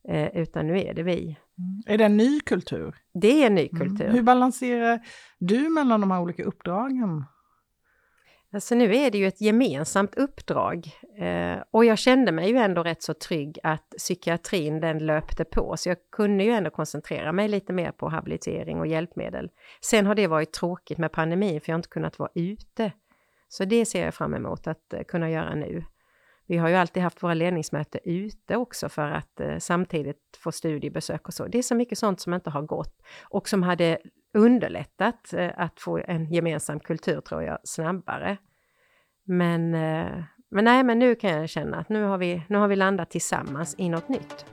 eh, 0.08 0.36
utan 0.36 0.66
nu 0.66 0.80
är 0.80 0.94
det 0.94 1.02
vi. 1.02 1.22
Mm. 1.22 1.82
Är 1.86 1.98
det 1.98 2.04
en 2.04 2.16
ny 2.16 2.40
kultur? 2.40 2.94
Det 3.14 3.42
är 3.42 3.46
en 3.46 3.54
ny 3.54 3.68
mm. 3.72 3.80
kultur. 3.80 4.04
Mm. 4.04 4.16
Hur 4.16 4.22
balanserar 4.22 5.00
du 5.38 5.68
mellan 5.68 6.00
de 6.00 6.10
här 6.10 6.20
olika 6.20 6.44
uppdragen? 6.44 7.24
Alltså 8.54 8.74
nu 8.74 8.96
är 8.96 9.10
det 9.10 9.18
ju 9.18 9.26
ett 9.26 9.40
gemensamt 9.40 10.14
uppdrag 10.14 10.86
eh, 11.18 11.62
och 11.70 11.84
jag 11.84 11.98
kände 11.98 12.32
mig 12.32 12.50
ju 12.50 12.56
ändå 12.56 12.82
rätt 12.82 13.02
så 13.02 13.14
trygg 13.14 13.58
att 13.62 13.90
psykiatrin 13.98 14.80
den 14.80 14.98
löpte 14.98 15.44
på 15.44 15.76
så 15.76 15.88
jag 15.88 15.96
kunde 16.12 16.44
ju 16.44 16.50
ändå 16.50 16.70
koncentrera 16.70 17.32
mig 17.32 17.48
lite 17.48 17.72
mer 17.72 17.92
på 17.92 18.08
habilitering 18.08 18.80
och 18.80 18.86
hjälpmedel. 18.86 19.50
Sen 19.80 20.06
har 20.06 20.14
det 20.14 20.26
varit 20.26 20.52
tråkigt 20.52 20.98
med 20.98 21.12
pandemin 21.12 21.60
för 21.60 21.70
jag 21.70 21.74
har 21.74 21.78
inte 21.78 21.88
kunnat 21.88 22.18
vara 22.18 22.30
ute. 22.34 22.92
Så 23.48 23.64
det 23.64 23.84
ser 23.84 24.04
jag 24.04 24.14
fram 24.14 24.34
emot 24.34 24.66
att 24.66 24.92
eh, 24.92 25.02
kunna 25.02 25.30
göra 25.30 25.54
nu. 25.54 25.84
Vi 26.52 26.58
har 26.58 26.68
ju 26.68 26.74
alltid 26.74 27.02
haft 27.02 27.22
våra 27.22 27.34
ledningsmöten 27.34 28.00
ute 28.04 28.56
också 28.56 28.88
för 28.88 29.10
att 29.10 29.40
eh, 29.40 29.58
samtidigt 29.58 30.38
få 30.38 30.52
studiebesök 30.52 31.28
och 31.28 31.34
så. 31.34 31.46
Det 31.46 31.58
är 31.58 31.62
så 31.62 31.74
mycket 31.74 31.98
sånt 31.98 32.20
som 32.20 32.34
inte 32.34 32.50
har 32.50 32.62
gått 32.62 33.02
och 33.22 33.48
som 33.48 33.62
hade 33.62 33.98
underlättat 34.34 35.32
eh, 35.32 35.50
att 35.56 35.80
få 35.80 35.98
en 35.98 36.32
gemensam 36.32 36.80
kultur 36.80 37.20
tror 37.20 37.42
jag 37.42 37.58
snabbare. 37.64 38.36
Men, 39.24 39.74
eh, 39.74 40.24
men 40.50 40.64
nej, 40.64 40.84
men 40.84 40.98
nu 40.98 41.14
kan 41.14 41.30
jag 41.30 41.48
känna 41.48 41.76
att 41.76 41.88
nu 41.88 42.02
har 42.02 42.18
vi, 42.18 42.42
nu 42.48 42.58
har 42.58 42.68
vi 42.68 42.76
landat 42.76 43.10
tillsammans 43.10 43.74
i 43.78 43.88
något 43.88 44.08
nytt. 44.08 44.46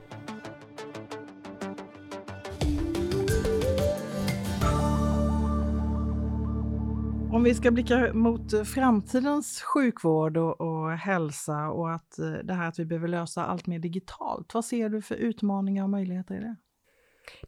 Om 7.32 7.42
vi 7.42 7.54
ska 7.54 7.70
blicka 7.70 8.12
mot 8.12 8.68
framtidens 8.68 9.62
sjukvård 9.62 10.36
och, 10.36 10.60
och, 10.60 10.90
hälsa 10.90 11.68
och 11.68 11.92
att 11.92 12.18
eh, 12.18 12.32
det 12.32 12.54
här 12.54 12.68
att 12.68 12.78
vi 12.78 12.84
behöver 12.84 13.08
lösa 13.08 13.44
allt 13.44 13.66
mer 13.66 13.78
digitalt. 13.78 14.54
Vad 14.54 14.64
ser 14.64 14.88
du 14.88 15.02
för 15.02 15.14
utmaningar 15.14 15.84
och 15.84 15.90
möjligheter 15.90 16.34
i 16.34 16.38
det? 16.38 16.56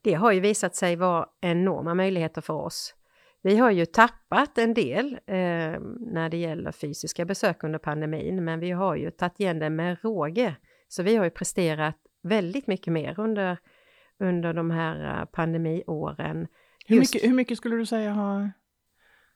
Det 0.02 0.14
har 0.14 0.32
ju 0.32 0.40
visat 0.40 0.76
sig 0.76 0.96
vara 0.96 1.26
enorma 1.40 1.94
möjligheter 1.94 2.40
för 2.40 2.54
oss. 2.54 2.94
Vi 3.42 3.56
har 3.56 3.70
ju 3.70 3.86
tappat 3.86 4.58
en 4.58 4.74
del 4.74 5.18
eh, 5.26 5.80
när 6.00 6.28
det 6.28 6.36
gäller 6.36 6.72
fysiska 6.72 7.24
besök 7.24 7.64
under 7.64 7.78
pandemin, 7.78 8.44
men 8.44 8.60
vi 8.60 8.70
har 8.70 8.96
ju 8.96 9.10
tagit 9.10 9.40
igen 9.40 9.58
det 9.58 9.70
med 9.70 9.96
råge. 10.02 10.56
Så 10.88 11.02
vi 11.02 11.16
har 11.16 11.24
ju 11.24 11.30
presterat 11.30 11.96
väldigt 12.22 12.66
mycket 12.66 12.92
mer 12.92 13.20
under, 13.20 13.58
under 14.18 14.54
de 14.54 14.70
här 14.70 15.20
eh, 15.20 15.24
pandemiåren. 15.24 16.46
Hur 16.86 17.00
mycket, 17.00 17.24
hur 17.24 17.34
mycket 17.34 17.58
skulle 17.58 17.76
du 17.76 17.86
säga 17.86 18.12
har 18.12 18.50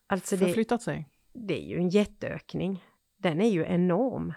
alltså 0.07 0.37
förflyttat 0.37 0.81
det, 0.81 0.85
sig? 0.85 1.09
Det 1.33 1.63
är 1.63 1.67
ju 1.67 1.77
en 1.77 1.89
jätteökning. 1.89 2.85
Den 3.19 3.41
är 3.41 3.49
ju 3.49 3.65
enorm. 3.65 4.35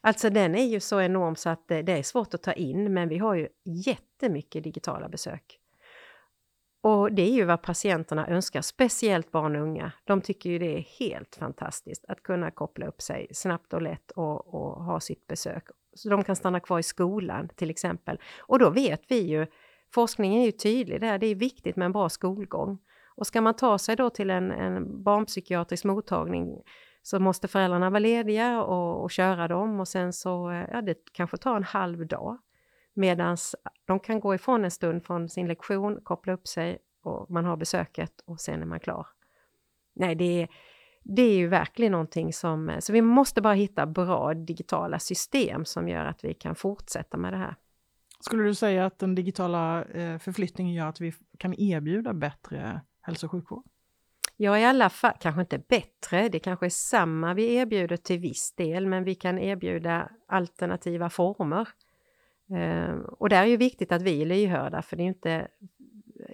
Alltså 0.00 0.30
den 0.30 0.54
är 0.54 0.64
ju 0.64 0.80
så 0.80 1.00
enorm 1.00 1.36
så 1.36 1.48
att 1.48 1.68
det, 1.68 1.82
det 1.82 1.92
är 1.92 2.02
svårt 2.02 2.34
att 2.34 2.42
ta 2.42 2.52
in, 2.52 2.94
men 2.94 3.08
vi 3.08 3.18
har 3.18 3.34
ju 3.34 3.48
jättemycket 3.64 4.64
digitala 4.64 5.08
besök. 5.08 5.60
Och 6.80 7.12
det 7.12 7.22
är 7.22 7.32
ju 7.32 7.44
vad 7.44 7.62
patienterna 7.62 8.28
önskar, 8.28 8.62
speciellt 8.62 9.30
barn 9.30 9.56
och 9.56 9.62
unga. 9.62 9.92
De 10.04 10.20
tycker 10.20 10.50
ju 10.50 10.58
det 10.58 10.78
är 10.78 10.80
helt 10.98 11.36
fantastiskt 11.36 12.04
att 12.08 12.22
kunna 12.22 12.50
koppla 12.50 12.86
upp 12.86 13.02
sig 13.02 13.26
snabbt 13.30 13.72
och 13.72 13.82
lätt 13.82 14.10
och, 14.10 14.54
och 14.54 14.84
ha 14.84 15.00
sitt 15.00 15.26
besök. 15.26 15.64
Så 15.94 16.08
de 16.08 16.24
kan 16.24 16.36
stanna 16.36 16.60
kvar 16.60 16.78
i 16.78 16.82
skolan 16.82 17.48
till 17.56 17.70
exempel. 17.70 18.18
Och 18.38 18.58
då 18.58 18.70
vet 18.70 19.02
vi 19.08 19.20
ju, 19.20 19.46
forskningen 19.94 20.40
är 20.42 20.46
ju 20.46 20.52
tydlig 20.52 21.00
där, 21.00 21.18
det 21.18 21.26
är 21.26 21.34
viktigt 21.34 21.76
med 21.76 21.86
en 21.86 21.92
bra 21.92 22.08
skolgång. 22.08 22.78
Och 23.16 23.26
ska 23.26 23.40
man 23.40 23.54
ta 23.54 23.78
sig 23.78 23.96
då 23.96 24.10
till 24.10 24.30
en, 24.30 24.50
en 24.50 25.02
barnpsykiatrisk 25.02 25.84
mottagning 25.84 26.62
så 27.02 27.18
måste 27.18 27.48
föräldrarna 27.48 27.90
vara 27.90 27.98
lediga 27.98 28.62
och, 28.62 29.02
och 29.02 29.10
köra 29.10 29.48
dem 29.48 29.80
och 29.80 29.88
sen 29.88 30.12
så, 30.12 30.50
eh, 30.50 30.64
ja 30.72 30.82
det 30.82 30.98
kanske 31.12 31.36
tar 31.36 31.56
en 31.56 31.64
halv 31.64 32.06
dag. 32.06 32.38
Medan 32.94 33.36
de 33.86 34.00
kan 34.00 34.20
gå 34.20 34.34
ifrån 34.34 34.64
en 34.64 34.70
stund 34.70 35.04
från 35.04 35.28
sin 35.28 35.48
lektion, 35.48 36.00
koppla 36.02 36.32
upp 36.32 36.46
sig 36.46 36.78
och 37.02 37.30
man 37.30 37.44
har 37.44 37.56
besöket 37.56 38.12
och 38.24 38.40
sen 38.40 38.62
är 38.62 38.66
man 38.66 38.80
klar. 38.80 39.06
Nej, 39.94 40.14
det 40.14 40.42
är, 40.42 40.48
det 41.02 41.22
är 41.22 41.36
ju 41.36 41.48
verkligen 41.48 41.92
någonting 41.92 42.32
som... 42.32 42.68
Eh, 42.68 42.78
så 42.78 42.92
vi 42.92 43.02
måste 43.02 43.42
bara 43.42 43.54
hitta 43.54 43.86
bra 43.86 44.34
digitala 44.34 44.98
system 44.98 45.64
som 45.64 45.88
gör 45.88 46.04
att 46.04 46.24
vi 46.24 46.34
kan 46.34 46.54
fortsätta 46.54 47.16
med 47.16 47.32
det 47.32 47.38
här. 47.38 47.56
Skulle 48.20 48.42
du 48.42 48.54
säga 48.54 48.86
att 48.86 48.98
den 48.98 49.14
digitala 49.14 49.84
eh, 49.84 50.18
förflyttningen 50.18 50.74
gör 50.74 50.86
att 50.86 51.00
vi 51.00 51.12
kan 51.38 51.54
erbjuda 51.54 52.12
bättre 52.12 52.80
hälso 53.06 53.26
och 53.26 53.30
sjukvård? 53.30 53.64
Ja, 54.36 54.58
i 54.58 54.64
alla 54.64 54.90
fall, 54.90 55.12
kanske 55.20 55.40
inte 55.40 55.58
bättre, 55.58 56.28
det 56.28 56.38
kanske 56.38 56.66
är 56.66 56.70
samma 56.70 57.34
vi 57.34 57.54
erbjuder 57.54 57.96
till 57.96 58.18
viss 58.18 58.52
del, 58.52 58.86
men 58.86 59.04
vi 59.04 59.14
kan 59.14 59.38
erbjuda 59.38 60.10
alternativa 60.26 61.10
former. 61.10 61.68
Ehm, 62.50 63.00
och 63.00 63.28
där 63.28 63.42
är 63.42 63.46
ju 63.46 63.56
viktigt 63.56 63.92
att 63.92 64.02
vi 64.02 64.22
är 64.22 64.26
lyhörda, 64.26 64.82
för 64.82 64.96
det 64.96 65.02
är 65.02 65.06
inte, 65.06 65.48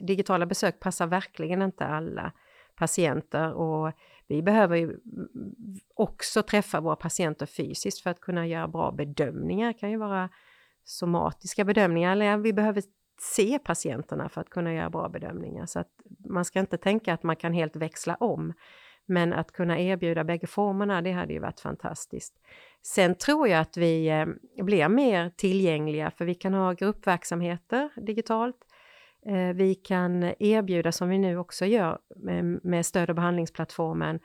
digitala 0.01 0.47
besök 0.47 0.81
passar 0.81 1.07
verkligen 1.07 1.63
inte 1.63 1.87
alla 1.87 2.33
patienter 2.75 3.53
och 3.53 3.93
vi 4.27 4.43
behöver 4.43 4.77
ju 4.77 4.97
också 5.95 6.43
träffa 6.43 6.81
våra 6.81 6.97
patienter 6.97 7.47
fysiskt 7.47 8.01
för 8.01 8.11
att 8.11 8.21
kunna 8.21 8.47
göra 8.47 8.69
bra 8.69 8.93
bedömningar. 8.93 9.67
Det 9.67 9.79
kan 9.79 9.91
ju 9.91 9.97
vara 9.97 10.29
somatiska 10.85 11.65
bedömningar, 11.65 12.13
eller 12.13 12.37
vi 12.37 12.53
behöver 12.53 12.83
se 13.21 13.59
patienterna 13.59 14.29
för 14.29 14.41
att 14.41 14.51
kunna 14.51 14.75
göra 14.75 14.91
bra 14.91 15.09
bedömningar. 15.09 15.67
Så 15.67 15.79
att 15.79 15.91
man 16.29 16.45
ska 16.45 16.61
inte 16.61 16.77
tänka 16.77 17.15
att 17.15 17.23
man 17.23 17.37
kan 17.37 17.53
helt 17.53 17.77
växla 17.77 18.15
om. 18.15 18.53
Men 19.07 19.33
att 19.33 19.53
kunna 19.53 19.81
erbjuda 19.81 20.25
bägge 20.25 20.47
formerna, 20.47 21.03
det 21.03 21.13
hade 21.13 21.33
ju 21.33 21.39
varit 21.39 21.61
fantastiskt. 21.61 22.35
Sen 22.83 23.15
tror 23.15 23.49
jag 23.49 23.61
att 23.61 23.77
vi 23.77 24.09
eh, 24.09 24.27
blir 24.65 24.89
mer 24.89 25.31
tillgängliga 25.37 26.11
för 26.11 26.25
vi 26.25 26.35
kan 26.35 26.55
ha 26.55 26.73
gruppverksamheter 26.73 27.91
digitalt. 27.97 28.57
Eh, 29.27 29.55
vi 29.55 29.75
kan 29.75 30.33
erbjuda, 30.39 30.93
som 30.93 31.09
vi 31.09 31.19
nu 31.19 31.39
också 31.39 31.67
gör 31.67 31.99
med 32.63 32.87
stöd 32.87 33.11
och 33.11 33.17
behandlingsplattformen, 33.17 34.21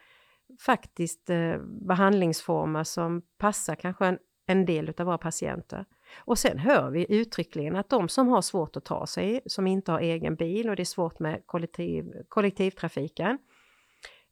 faktiskt 0.65 1.29
eh, 1.29 1.57
behandlingsformer 1.61 2.83
som 2.83 3.21
passar 3.37 3.75
kanske 3.75 4.05
en, 4.05 4.19
en 4.45 4.65
del 4.65 4.93
av 4.97 5.05
våra 5.05 5.17
patienter. 5.17 5.85
Och 6.15 6.39
sen 6.39 6.59
hör 6.59 6.91
vi 6.91 7.05
uttryckligen 7.09 7.75
att 7.75 7.89
de 7.89 8.09
som 8.09 8.27
har 8.27 8.41
svårt 8.41 8.75
att 8.75 8.85
ta 8.85 9.07
sig, 9.07 9.41
som 9.45 9.67
inte 9.67 9.91
har 9.91 9.99
egen 9.99 10.35
bil 10.35 10.69
och 10.69 10.75
det 10.75 10.83
är 10.83 10.85
svårt 10.85 11.19
med 11.19 11.43
kollektiv, 11.45 12.05
kollektivtrafiken, 12.27 13.37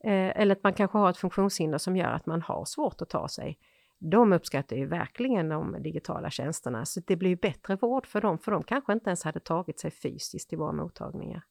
eh, 0.03 0.41
eller 0.41 0.55
att 0.55 0.63
man 0.63 0.74
kanske 0.74 0.98
har 0.98 1.10
ett 1.10 1.17
funktionshinder 1.17 1.77
som 1.77 1.98
gör 1.98 2.12
att 2.12 2.25
man 2.25 2.41
har 2.41 2.65
svårt 2.65 3.01
att 3.01 3.10
ta 3.10 3.27
sig, 3.27 3.60
de 4.00 4.34
uppskattar 4.34 4.75
ju 4.75 4.86
verkligen 4.86 5.50
de 5.50 5.84
digitala 5.84 6.29
tjänsterna. 6.29 6.86
Så 6.86 7.00
det 7.08 7.15
blir 7.15 7.36
bättre 7.36 7.75
vård 7.75 8.08
för 8.08 8.22
dem, 8.22 8.39
för 8.39 8.51
de 8.51 8.63
kanske 8.63 8.94
inte 8.94 9.10
ens 9.10 9.24
hade 9.24 9.39
tagit 9.39 9.79
sig 9.79 9.91
fysiskt 9.91 10.50
till 10.50 10.58
våra 10.58 10.72
mottagningar. 10.72 11.44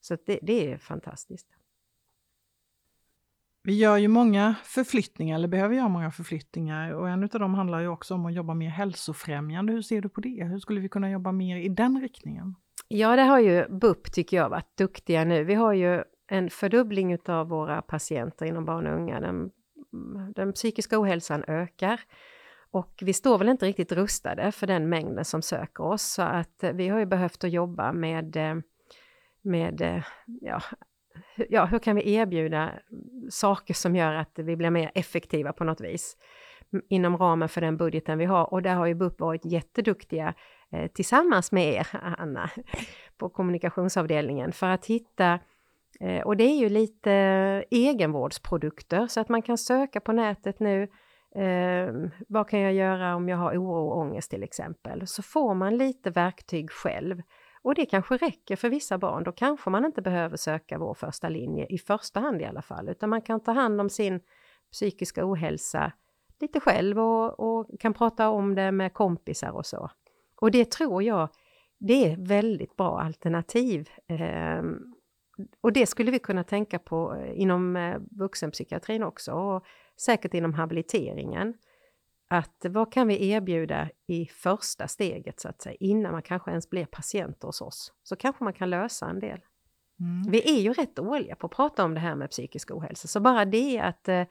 Så 0.00 0.16
det, 0.26 0.38
det 0.42 0.72
är 0.72 0.78
fantastiskt. 0.78 1.48
Vi 3.64 3.78
gör 3.78 3.96
ju 3.96 4.08
många 4.08 4.54
förflyttningar, 4.64 5.34
eller 5.34 5.48
behöver 5.48 5.74
göra 5.74 5.88
många 5.88 6.10
förflyttningar 6.10 6.92
och 6.94 7.08
en 7.08 7.22
av 7.22 7.28
dem 7.28 7.54
handlar 7.54 7.80
ju 7.80 7.88
också 7.88 8.14
om 8.14 8.26
att 8.26 8.34
jobba 8.34 8.54
mer 8.54 8.68
hälsofrämjande. 8.68 9.72
Hur 9.72 9.82
ser 9.82 10.00
du 10.00 10.08
på 10.08 10.20
det? 10.20 10.44
Hur 10.44 10.58
skulle 10.58 10.80
vi 10.80 10.88
kunna 10.88 11.10
jobba 11.10 11.32
mer 11.32 11.56
i 11.56 11.68
den 11.68 12.00
riktningen? 12.00 12.54
Ja, 12.88 13.16
det 13.16 13.22
har 13.22 13.38
ju 13.38 13.68
BUP, 13.68 14.12
tycker 14.12 14.36
jag, 14.36 14.48
varit 14.48 14.76
duktiga 14.78 15.24
nu. 15.24 15.44
Vi 15.44 15.54
har 15.54 15.72
ju 15.72 16.02
en 16.26 16.50
fördubbling 16.50 17.18
av 17.28 17.48
våra 17.48 17.82
patienter 17.82 18.46
inom 18.46 18.64
barn 18.64 18.86
och 18.86 18.96
unga. 18.96 19.20
Den, 19.20 19.50
den 20.34 20.52
psykiska 20.52 21.00
ohälsan 21.00 21.44
ökar 21.48 22.00
och 22.70 23.02
vi 23.02 23.12
står 23.12 23.38
väl 23.38 23.48
inte 23.48 23.66
riktigt 23.66 23.92
rustade 23.92 24.52
för 24.52 24.66
den 24.66 24.88
mängden 24.88 25.24
som 25.24 25.42
söker 25.42 25.84
oss, 25.84 26.02
så 26.02 26.22
att 26.22 26.64
vi 26.74 26.88
har 26.88 26.98
ju 26.98 27.06
behövt 27.06 27.44
att 27.44 27.52
jobba 27.52 27.92
med 27.92 28.36
med 29.42 30.02
ja, 30.40 30.62
ja, 31.48 31.64
hur 31.64 31.78
kan 31.78 31.96
vi 31.96 32.14
erbjuda 32.14 32.72
saker 33.30 33.74
som 33.74 33.96
gör 33.96 34.14
att 34.14 34.32
vi 34.34 34.56
blir 34.56 34.70
mer 34.70 34.90
effektiva 34.94 35.52
på 35.52 35.64
något 35.64 35.80
vis? 35.80 36.16
Inom 36.88 37.16
ramen 37.16 37.48
för 37.48 37.60
den 37.60 37.76
budgeten 37.76 38.18
vi 38.18 38.24
har. 38.24 38.52
Och 38.52 38.62
där 38.62 38.74
har 38.74 38.86
ju 38.86 38.94
BUP 38.94 39.20
varit 39.20 39.44
jätteduktiga 39.44 40.34
eh, 40.72 40.90
tillsammans 40.90 41.52
med 41.52 41.74
er, 41.74 41.86
Anna, 42.18 42.50
på 43.18 43.28
kommunikationsavdelningen 43.28 44.52
för 44.52 44.66
att 44.66 44.86
hitta 44.86 45.38
eh, 46.00 46.20
och 46.22 46.36
det 46.36 46.44
är 46.44 46.58
ju 46.58 46.68
lite 46.68 47.12
egenvårdsprodukter. 47.70 49.06
Så 49.06 49.20
att 49.20 49.28
man 49.28 49.42
kan 49.42 49.58
söka 49.58 50.00
på 50.00 50.12
nätet 50.12 50.60
nu 50.60 50.88
Eh, 51.34 51.94
vad 52.28 52.48
kan 52.48 52.60
jag 52.60 52.72
göra 52.72 53.16
om 53.16 53.28
jag 53.28 53.36
har 53.36 53.56
oro 53.56 53.88
och 53.88 53.98
ångest 53.98 54.30
till 54.30 54.42
exempel? 54.42 55.06
Så 55.06 55.22
får 55.22 55.54
man 55.54 55.76
lite 55.76 56.10
verktyg 56.10 56.70
själv 56.70 57.22
och 57.62 57.74
det 57.74 57.86
kanske 57.86 58.16
räcker 58.16 58.56
för 58.56 58.68
vissa 58.68 58.98
barn. 58.98 59.24
Då 59.24 59.32
kanske 59.32 59.70
man 59.70 59.84
inte 59.84 60.02
behöver 60.02 60.36
söka 60.36 60.78
vår 60.78 60.94
första 60.94 61.28
linje 61.28 61.66
i 61.66 61.78
första 61.78 62.20
hand 62.20 62.42
i 62.42 62.44
alla 62.44 62.62
fall, 62.62 62.88
utan 62.88 63.10
man 63.10 63.22
kan 63.22 63.40
ta 63.40 63.52
hand 63.52 63.80
om 63.80 63.90
sin 63.90 64.20
psykiska 64.72 65.30
ohälsa 65.30 65.92
lite 66.40 66.60
själv 66.60 66.98
och, 66.98 67.40
och 67.40 67.80
kan 67.80 67.94
prata 67.94 68.30
om 68.30 68.54
det 68.54 68.72
med 68.72 68.94
kompisar 68.94 69.50
och 69.50 69.66
så. 69.66 69.90
Och 70.40 70.50
det 70.50 70.70
tror 70.70 71.02
jag, 71.02 71.28
det 71.78 72.12
är 72.12 72.16
väldigt 72.16 72.76
bra 72.76 73.00
alternativ. 73.00 73.88
Eh, 74.06 74.62
och 75.60 75.72
det 75.72 75.86
skulle 75.86 76.10
vi 76.10 76.18
kunna 76.18 76.44
tänka 76.44 76.78
på 76.78 77.14
eh, 77.14 77.40
inom 77.40 77.76
eh, 77.76 77.96
vuxenpsykiatrin 78.10 79.02
också 79.02 79.32
och 79.32 79.64
säkert 79.96 80.34
inom 80.34 80.54
habiliteringen 80.54 81.54
att 82.32 82.66
vad 82.68 82.92
kan 82.92 83.08
vi 83.08 83.30
erbjuda 83.30 83.88
i 84.06 84.26
första 84.26 84.88
steget 84.88 85.40
så 85.40 85.48
att 85.48 85.62
säga, 85.62 85.76
innan 85.80 86.12
man 86.12 86.22
kanske 86.22 86.50
ens 86.50 86.70
blir 86.70 86.86
patient 86.86 87.42
hos 87.42 87.60
oss? 87.60 87.92
Så 88.02 88.16
kanske 88.16 88.44
man 88.44 88.52
kan 88.52 88.70
lösa 88.70 89.10
en 89.10 89.20
del. 89.20 89.40
Mm. 90.00 90.30
Vi 90.30 90.56
är 90.56 90.60
ju 90.60 90.72
rätt 90.72 90.96
dåliga 90.96 91.36
på 91.36 91.46
att 91.46 91.52
prata 91.52 91.84
om 91.84 91.94
det 91.94 92.00
här 92.00 92.14
med 92.14 92.30
psykisk 92.30 92.70
ohälsa, 92.70 93.08
så 93.08 93.20
bara 93.20 93.44
det 93.44 93.78
att 93.78 94.08
eh, 94.08 94.24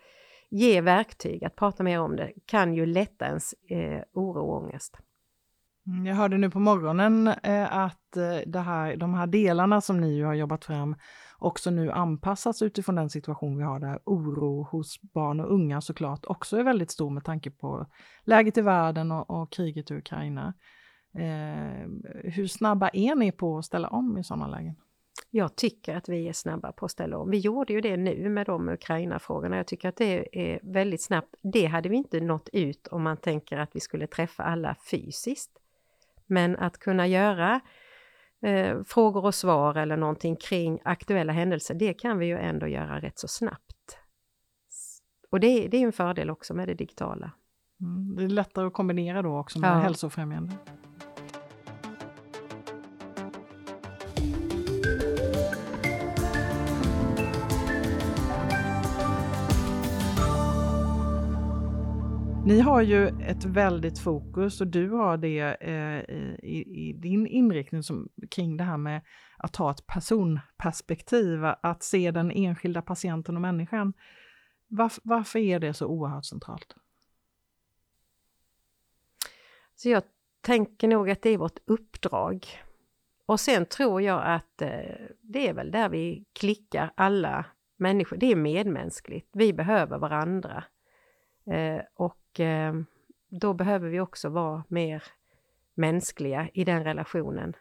ge 0.50 0.82
verktyg, 0.82 1.44
att 1.44 1.56
prata 1.56 1.84
mer 1.84 2.00
om 2.00 2.16
det, 2.16 2.32
kan 2.46 2.74
ju 2.74 2.86
lätta 2.86 3.26
ens 3.26 3.54
eh, 3.54 4.02
oro 4.14 4.42
och 4.42 4.64
ångest. 4.64 4.98
Mm, 5.88 6.06
jag 6.06 6.16
hörde 6.16 6.38
nu 6.38 6.50
på 6.50 6.60
morgonen 6.60 7.28
eh, 7.28 7.78
att 7.78 8.18
eh, 8.18 8.40
det 8.46 8.60
här, 8.60 8.96
de 8.96 9.14
här 9.14 9.28
delarna 9.28 9.82
som 9.82 10.02
ni 10.02 10.22
har 10.22 10.34
jobbat 10.34 10.66
fram 10.66 10.96
också 11.42 11.72
nu 11.72 11.92
anpassas 11.92 12.62
utifrån 12.62 12.96
den 12.96 13.10
situation 13.10 13.58
vi 13.58 13.64
har 13.64 13.80
där 13.80 14.00
oro 14.06 14.64
hos 14.64 15.02
barn 15.02 15.40
och 15.40 15.54
unga 15.54 15.82
såklart 15.82 16.26
också 16.26 16.58
är 16.58 16.64
väldigt 16.64 16.92
stor 16.92 17.10
med 17.10 17.24
tanke 17.24 17.52
på 17.52 17.88
läget 18.24 18.58
i 18.58 18.62
världen 18.62 19.12
och, 19.12 19.30
och 19.30 19.52
kriget 19.52 19.92
i 19.92 19.94
Ukraina. 19.94 20.54
Eh, 21.16 21.88
hur 22.24 22.48
snabba 22.48 22.90
är 22.94 23.16
ni 23.16 23.32
på 23.32 23.58
att 23.58 23.66
ställa 23.66 23.88
om 23.88 24.18
i 24.18 24.24
sådana 24.24 24.48
lägen? 24.48 24.76
Jag 25.30 25.56
tycker 25.56 25.96
att 25.96 26.10
vi 26.10 26.28
är 26.28 26.34
snabba 26.34 26.72
på 26.72 26.86
att 26.86 26.92
ställa 26.92 27.18
om. 27.18 27.30
Vi 27.30 27.38
gjorde 27.38 27.74
ju 27.74 27.82
det 27.82 27.98
nu 27.98 28.30
med 28.30 28.46
de 28.46 28.70
Ukraina-frågorna. 28.70 29.58
Jag 29.58 29.68
tycker 29.68 29.90
att 29.90 29.98
det 29.98 30.40
är 30.52 30.60
väldigt 30.64 31.02
snabbt. 31.02 31.36
Det 31.42 31.66
hade 31.66 31.90
vi 31.90 31.96
inte 31.96 32.20
nått 32.20 32.50
ut 32.54 32.88
om 32.88 33.04
man 33.04 33.18
tänker 33.18 33.58
att 33.58 33.76
vi 33.76 33.80
skulle 33.80 34.08
träffa 34.08 34.44
alla 34.44 34.76
fysiskt. 34.92 35.52
Men 36.28 36.56
att 36.56 36.78
kunna 36.78 37.08
göra 37.08 37.62
eh, 38.42 38.84
frågor 38.84 39.26
och 39.26 39.36
svar 39.36 39.76
eller 39.76 39.98
någonting 39.98 40.36
kring 40.36 40.80
aktuella 40.84 41.34
händelser, 41.34 41.74
det 41.74 41.94
kan 41.94 42.18
vi 42.18 42.26
ju 42.26 42.38
ändå 42.38 42.68
göra 42.68 43.00
rätt 43.00 43.20
så 43.20 43.28
snabbt. 43.28 43.98
Och 45.32 45.40
det, 45.40 45.68
det 45.68 45.78
är 45.78 45.82
en 45.82 45.92
fördel 45.92 46.30
också 46.30 46.54
med 46.54 46.68
det 46.68 46.74
digitala. 46.74 47.32
Mm, 47.82 48.16
det 48.16 48.24
är 48.24 48.28
lättare 48.28 48.68
att 48.68 48.74
kombinera 48.74 49.22
då 49.22 49.40
också 49.40 49.60
med 49.60 49.70
ja. 49.70 49.74
hälsofrämjande. 49.80 50.54
Ni 62.52 62.60
har 62.60 62.82
ju 62.82 63.08
ett 63.08 63.46
väldigt 63.46 64.00
fokus 64.00 64.62
och 64.62 64.68
du 64.68 64.90
har 64.90 65.18
det 65.18 65.40
eh, 65.40 66.16
i, 66.46 66.88
i, 66.90 66.94
din 66.94 67.28
inriktning 67.28 67.84
som, 67.84 68.10
kring 68.32 68.58
det 68.58 68.64
här 68.64 68.78
med 68.78 69.02
att 69.38 69.56
ha 69.56 69.72
ett 69.72 69.88
personperspektiv, 69.88 71.46
att 71.62 71.84
se 71.84 72.12
den 72.12 72.32
enskilda 72.32 72.82
patienten 72.82 73.36
och 73.36 73.42
människan. 73.42 73.94
Varför, 74.68 75.02
varför 75.06 75.40
är 75.40 75.60
det 75.60 75.74
så 75.74 75.88
oerhört 75.88 76.26
centralt? 76.26 76.76
Så 79.76 79.90
jag 79.90 80.04
tänker 80.42 80.88
nog 80.88 81.10
att 81.10 81.22
det 81.22 81.30
är 81.30 81.38
vårt 81.38 81.60
uppdrag. 81.66 82.48
Och 83.26 83.40
sen 83.40 83.66
tror 83.66 84.02
jag 84.02 84.22
att 84.26 84.62
eh, 84.62 84.96
det 85.22 85.48
är 85.48 85.54
väl 85.54 85.72
där 85.72 85.90
vi 85.90 86.26
klickar 86.34 86.94
alla 86.96 87.46
människor. 87.78 88.18
Det 88.18 88.32
är 88.32 88.36
medmänskligt. 88.36 89.30
Vi 89.34 89.54
behöver 89.54 89.98
varandra. 89.98 90.64
Eh, 91.52 91.82
och 91.94 92.40
eh, 92.40 92.74
då 93.30 93.54
behöver 93.54 93.90
vi 93.90 94.00
också 94.00 94.30
vara 94.30 94.64
mer 94.68 95.04
mänskliga 95.74 96.50
i 96.54 96.64
den 96.64 96.84
relationen. 96.84 97.56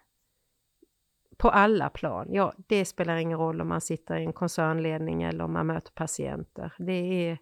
På 1.37 1.51
alla 1.51 1.91
plan. 1.91 2.33
Ja, 2.33 2.53
det 2.57 2.85
spelar 2.85 3.17
ingen 3.17 3.39
roll 3.39 3.61
om 3.61 3.69
man 3.69 3.81
sitter 3.81 4.19
i 4.19 4.25
en 4.25 4.33
koncernledning 4.33 5.23
eller 5.23 5.45
om 5.45 5.53
man 5.53 5.67
möter 5.67 5.93
patienter. 5.93 6.75
Det 6.79 6.93
är, 7.29 7.39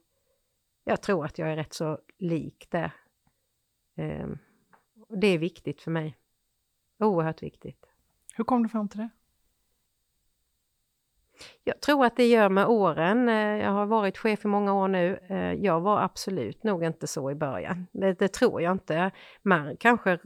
jag 0.84 1.02
tror 1.02 1.24
att 1.24 1.38
jag 1.38 1.52
är 1.52 1.56
rätt 1.56 1.72
så 1.72 1.98
lik 2.18 2.66
där. 2.70 2.92
Eh, 3.96 4.28
det 5.08 5.26
är 5.26 5.38
viktigt 5.38 5.80
för 5.80 5.90
mig. 5.90 6.16
Oerhört 6.98 7.42
viktigt. 7.42 7.86
Hur 8.34 8.44
kom 8.44 8.62
du 8.62 8.68
fram 8.68 8.88
till 8.88 9.00
det? 9.00 9.10
Jag 11.64 11.80
tror 11.80 12.04
att 12.04 12.16
det 12.16 12.26
gör 12.26 12.48
med 12.48 12.66
åren. 12.66 13.28
Eh, 13.28 13.64
jag 13.64 13.70
har 13.70 13.86
varit 13.86 14.18
chef 14.18 14.44
i 14.44 14.48
många 14.48 14.74
år 14.74 14.88
nu. 14.88 15.18
Eh, 15.28 15.52
jag 15.52 15.80
var 15.80 16.00
absolut 16.00 16.62
nog 16.64 16.84
inte 16.84 17.06
så 17.06 17.30
i 17.30 17.34
början. 17.34 17.86
Det, 17.92 18.12
det 18.12 18.28
tror 18.28 18.62
jag 18.62 18.72
inte. 18.72 19.10
Man 19.42 19.76
kanske 19.76 20.18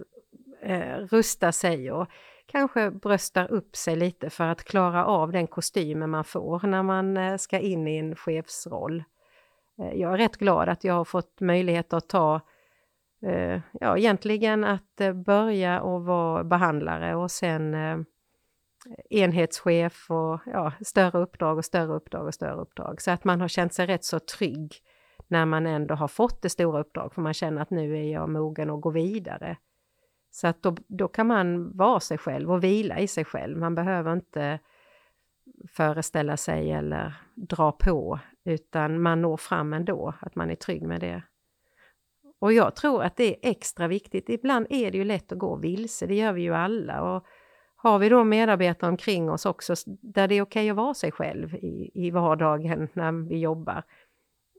eh, 0.63 0.97
rustar 0.97 1.51
sig 1.51 1.93
och 1.93 2.09
kanske 2.47 2.91
bröstar 2.91 3.53
upp 3.53 3.77
sig 3.77 3.97
lite 3.97 4.31
för 4.31 4.45
att 4.45 4.65
klara 4.65 5.07
av 5.07 5.33
den 5.33 5.47
kostymen 5.47 6.11
man 6.11 6.25
får 6.25 6.67
när 6.67 6.83
man 6.83 7.17
eh, 7.17 7.37
ska 7.37 7.59
in 7.59 7.89
i 7.89 7.99
en 7.99 8.17
chefsroll. 8.17 9.05
Jag 9.77 10.13
är 10.13 10.19
rätt 10.19 10.37
glad 10.37 10.69
att 10.69 10.85
jag 10.85 10.95
har 10.95 11.05
fått 11.05 11.41
möjlighet 11.41 11.93
att 11.93 12.09
ta 12.09 12.41
ja, 13.81 13.97
egentligen 13.99 14.65
att 14.65 15.01
börja 15.27 15.81
och 15.81 16.05
vara 16.05 16.45
behandlare 16.45 17.17
och 17.17 17.31
sen 17.31 17.75
enhetschef 19.11 20.11
och 20.11 20.41
ja, 20.47 20.73
större 20.81 21.19
uppdrag 21.19 21.59
och 21.59 21.65
större 21.65 21.93
uppdrag 21.93 22.27
och 22.27 22.35
större 22.35 22.61
uppdrag. 22.61 23.01
Så 23.01 23.11
att 23.11 23.25
man 23.25 23.41
har 23.41 23.49
känt 23.49 23.75
sig 23.75 23.87
rätt 23.87 24.05
så 24.05 24.19
trygg 24.19 24.75
när 25.29 25.47
man 25.47 25.67
ändå 25.67 25.95
har 25.95 26.09
fått 26.09 26.43
det 26.43 26.49
stora 26.49 26.81
uppdrag, 26.81 27.15
för 27.15 27.23
man 27.23 27.35
känner 27.35 27.63
att 27.63 27.71
nu 27.71 27.99
är 27.99 28.13
jag 28.13 28.29
mogen 28.29 28.71
att 28.71 28.81
gå 28.81 28.91
vidare. 28.91 29.57
Så 30.31 30.47
att 30.47 30.63
då, 30.63 30.77
då 30.87 31.09
kan 31.09 31.27
man 31.27 31.77
vara 31.77 32.01
sig 32.01 32.19
själv 32.19 32.53
och 32.53 32.65
vila 32.65 32.99
i 32.99 33.09
sig 33.09 33.25
själv. 33.25 33.59
Man 33.59 33.75
behöver 33.75 34.13
inte 34.13 34.59
föreställa 35.69 36.37
sig 36.37 36.73
eller 36.73 37.15
dra 37.35 37.73
på, 37.73 38.19
utan 38.45 39.03
man 39.03 39.23
når 39.23 39.37
fram 39.37 39.73
ändå, 39.73 40.15
att 40.21 40.35
man 40.35 40.51
är 40.51 40.55
trygg 40.55 40.83
med 40.83 41.01
det. 41.01 41.23
Och 42.39 42.53
jag 42.53 42.77
tror 42.77 43.03
att 43.03 43.17
det 43.17 43.25
är 43.25 43.51
extra 43.51 43.89
viktigt. 43.89 44.29
Ibland 44.29 44.67
är 44.71 44.91
det 44.91 44.99
ju 44.99 45.05
lätt 45.05 45.33
att 45.33 45.39
gå 45.39 45.57
vilse, 45.57 46.07
det 46.07 46.15
gör 46.15 46.33
vi 46.33 46.43
ju 46.43 46.55
alla. 46.55 47.03
Och 47.03 47.27
har 47.83 47.99
vi 47.99 48.09
då 48.09 48.25
medarbetare 48.25 48.91
omkring 48.91 49.31
oss 49.31 49.47
också 49.47 49.75
där 49.87 50.29
det 50.29 50.35
är 50.35 50.43
okej 50.43 50.71
att 50.71 50.77
vara 50.77 50.95
sig 50.95 51.13
själv 51.13 51.55
i, 51.55 51.91
i 51.95 52.11
vardagen 52.11 52.89
när 52.93 53.29
vi 53.29 53.39
jobbar, 53.39 53.83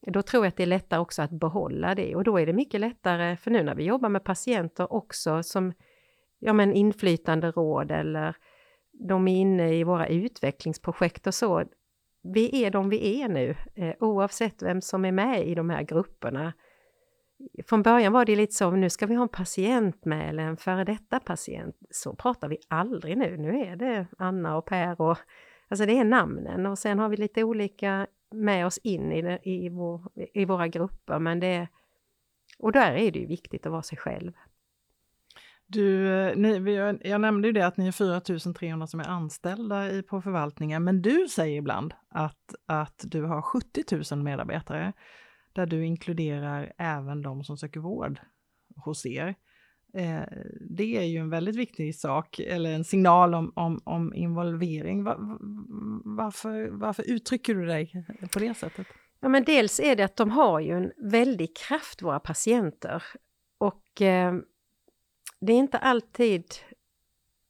då 0.07 0.21
tror 0.21 0.45
jag 0.45 0.49
att 0.49 0.57
det 0.57 0.63
är 0.63 0.67
lättare 0.67 0.99
också 0.99 1.21
att 1.21 1.31
behålla 1.31 1.95
det. 1.95 2.15
Och 2.15 2.23
då 2.23 2.39
är 2.39 2.45
det 2.45 2.53
mycket 2.53 2.81
lättare, 2.81 3.37
för 3.37 3.51
nu 3.51 3.63
när 3.63 3.75
vi 3.75 3.83
jobbar 3.83 4.09
med 4.09 4.23
patienter 4.23 4.93
också 4.93 5.43
som 5.43 5.73
ja, 6.39 6.53
men 6.53 6.73
inflytande 6.73 7.51
råd 7.51 7.91
eller 7.91 8.35
de 8.91 9.27
är 9.27 9.41
inne 9.41 9.73
i 9.73 9.83
våra 9.83 10.07
utvecklingsprojekt 10.07 11.27
och 11.27 11.33
så. 11.33 11.63
Vi 12.33 12.63
är 12.63 12.71
de 12.71 12.89
vi 12.89 13.21
är 13.21 13.29
nu, 13.29 13.55
eh, 13.75 13.95
oavsett 13.99 14.61
vem 14.61 14.81
som 14.81 15.05
är 15.05 15.11
med 15.11 15.47
i 15.47 15.55
de 15.55 15.69
här 15.69 15.83
grupperna. 15.83 16.53
Från 17.67 17.81
början 17.81 18.13
var 18.13 18.25
det 18.25 18.35
lite 18.35 18.53
så, 18.53 18.71
nu 18.71 18.89
ska 18.89 19.05
vi 19.05 19.15
ha 19.15 19.23
en 19.23 19.29
patient 19.29 20.05
med 20.05 20.29
eller 20.29 20.43
en 20.43 20.57
före 20.57 20.83
detta 20.83 21.19
patient. 21.19 21.75
Så 21.89 22.15
pratar 22.15 22.47
vi 22.47 22.57
aldrig 22.67 23.17
nu, 23.17 23.37
nu 23.37 23.59
är 23.59 23.75
det 23.75 24.07
Anna 24.17 24.57
och 24.57 24.65
Per 24.65 25.01
och 25.01 25.17
alltså 25.67 25.85
det 25.85 25.97
är 25.97 26.03
namnen. 26.03 26.65
Och 26.65 26.79
sen 26.79 26.99
har 26.99 27.09
vi 27.09 27.17
lite 27.17 27.43
olika 27.43 28.07
med 28.31 28.65
oss 28.65 28.77
in 28.77 29.11
i, 29.11 29.21
det, 29.21 29.39
i, 29.43 29.69
vår, 29.69 30.01
i 30.33 30.45
våra 30.45 30.67
grupper. 30.67 31.19
Men 31.19 31.39
det 31.39 31.67
och 32.59 32.71
där 32.71 32.91
är 32.91 33.11
det 33.11 33.19
ju 33.19 33.25
viktigt 33.25 33.65
att 33.65 33.71
vara 33.71 33.81
sig 33.81 33.97
själv. 33.97 34.31
Du, 35.67 36.13
eh, 36.13 36.35
ni, 36.35 36.99
jag 37.03 37.21
nämnde 37.21 37.47
ju 37.47 37.51
det 37.51 37.67
att 37.67 37.77
ni 37.77 37.87
är 37.87 37.91
4300 37.91 38.87
som 38.87 38.99
är 38.99 39.07
anställda 39.07 39.91
i, 39.91 40.03
på 40.03 40.21
förvaltningen, 40.21 40.83
men 40.83 41.01
du 41.01 41.27
säger 41.27 41.57
ibland 41.57 41.93
att, 42.09 42.55
att 42.65 43.03
du 43.07 43.23
har 43.23 43.41
70 43.41 44.15
000 44.15 44.23
medarbetare, 44.23 44.93
där 45.53 45.65
du 45.65 45.85
inkluderar 45.85 46.73
även 46.77 47.21
de 47.21 47.43
som 47.43 47.57
söker 47.57 47.79
vård 47.79 48.19
hos 48.75 49.05
er. 49.05 49.35
Eh, 49.93 50.23
det 50.69 50.97
är 50.97 51.03
ju 51.03 51.17
en 51.17 51.29
väldigt 51.29 51.55
viktig 51.55 51.95
sak, 51.95 52.39
eller 52.39 52.71
en 52.71 52.83
signal 52.83 53.35
om, 53.35 53.53
om, 53.55 53.81
om 53.83 54.13
involvering. 54.13 55.03
Va, 55.03 55.17
varför, 56.05 56.69
varför 56.71 57.03
uttrycker 57.09 57.55
du 57.55 57.65
dig 57.65 58.05
på 58.33 58.39
det 58.39 58.53
sättet? 58.53 58.87
Ja, 59.19 59.29
men 59.29 59.43
dels 59.43 59.79
är 59.79 59.95
det 59.95 60.03
att 60.03 60.15
de 60.15 60.29
har 60.31 60.59
ju 60.59 60.71
en 60.71 60.91
väldig 60.97 61.57
kraft, 61.57 62.01
våra 62.01 62.19
patienter. 62.19 63.03
Och 63.57 64.01
eh, 64.01 64.33
det 65.39 65.53
är 65.53 65.57
inte 65.57 65.77
alltid 65.77 66.45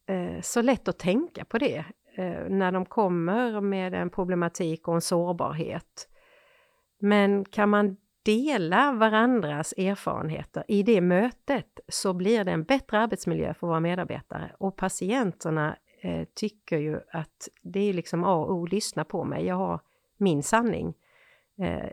eh, 0.08 0.42
så 0.42 0.62
lätt 0.62 0.88
att 0.88 1.00
tänka 1.00 1.46
på 1.46 1.58
det 1.58 1.86
eh, 2.16 2.50
när 2.50 2.72
de 2.72 2.86
kommer 2.86 3.62
med 3.62 3.94
en 3.94 4.10
problematik 4.10 4.88
och 4.88 4.96
en 4.96 5.02
sårbarhet. 5.02 6.10
Men 7.06 7.46
kan 7.46 7.70
man 7.70 7.98
dela 8.26 8.92
varandras 8.92 9.74
erfarenheter? 9.78 10.64
I 10.68 10.84
det 10.84 11.02
mötet 11.02 11.80
så 11.88 12.14
blir 12.14 12.44
det 12.44 12.52
en 12.52 12.64
bättre 12.64 13.00
arbetsmiljö 13.00 13.54
för 13.54 13.68
våra 13.68 13.80
medarbetare. 13.80 14.52
Och 14.58 14.76
patienterna 14.76 15.78
eh, 16.02 16.28
tycker 16.36 16.78
ju 16.78 17.00
att 17.12 17.50
det 17.62 17.80
är 17.90 17.94
liksom 17.94 18.24
A 18.24 18.36
och 18.36 18.52
O, 18.54 18.66
lyssna 18.66 19.04
på 19.04 19.24
mig, 19.24 19.46
jag 19.46 19.56
har 19.56 19.80
min 20.18 20.44
sanning. 20.44 20.94
Eh, 21.62 21.90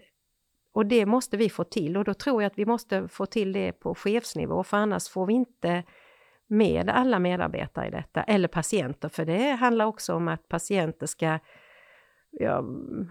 och 0.72 0.86
det 0.86 1.06
måste 1.06 1.36
vi 1.36 1.50
få 1.50 1.64
till. 1.64 1.96
Och 1.96 2.04
då 2.04 2.14
tror 2.14 2.42
jag 2.42 2.50
att 2.50 2.58
vi 2.58 2.66
måste 2.66 3.08
få 3.08 3.26
till 3.26 3.52
det 3.52 3.72
på 3.72 3.94
chefsnivå 3.94 4.64
för 4.64 4.76
annars 4.76 5.08
får 5.08 5.26
vi 5.26 5.32
inte 5.32 5.84
med 6.46 6.88
alla 6.88 7.18
medarbetare 7.18 7.86
i 7.86 7.90
detta, 7.90 8.22
eller 8.22 8.48
patienter, 8.48 9.08
för 9.08 9.24
det 9.24 9.50
handlar 9.50 9.84
också 9.84 10.14
om 10.14 10.28
att 10.28 10.48
patienter 10.48 11.06
ska 11.06 11.38
Ja, 12.30 12.58
mm, 12.58 13.08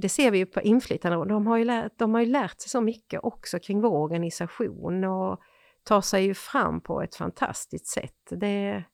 det 0.00 0.08
ser 0.08 0.30
vi 0.30 0.38
ju 0.38 0.46
på 0.46 0.60
inflytande, 0.60 1.34
de 1.34 1.46
har 1.46 1.56
ju, 1.56 1.64
lärt, 1.64 1.98
de 1.98 2.14
har 2.14 2.20
ju 2.20 2.26
lärt 2.26 2.60
sig 2.60 2.70
så 2.70 2.80
mycket 2.80 3.20
också 3.22 3.58
kring 3.58 3.80
vår 3.80 3.98
organisation 3.98 5.04
och 5.04 5.40
tar 5.82 6.00
sig 6.00 6.24
ju 6.24 6.34
fram 6.34 6.80
på 6.80 7.02
ett 7.02 7.14
fantastiskt 7.14 7.86
sätt. 7.86 8.30
Det, 8.30 8.84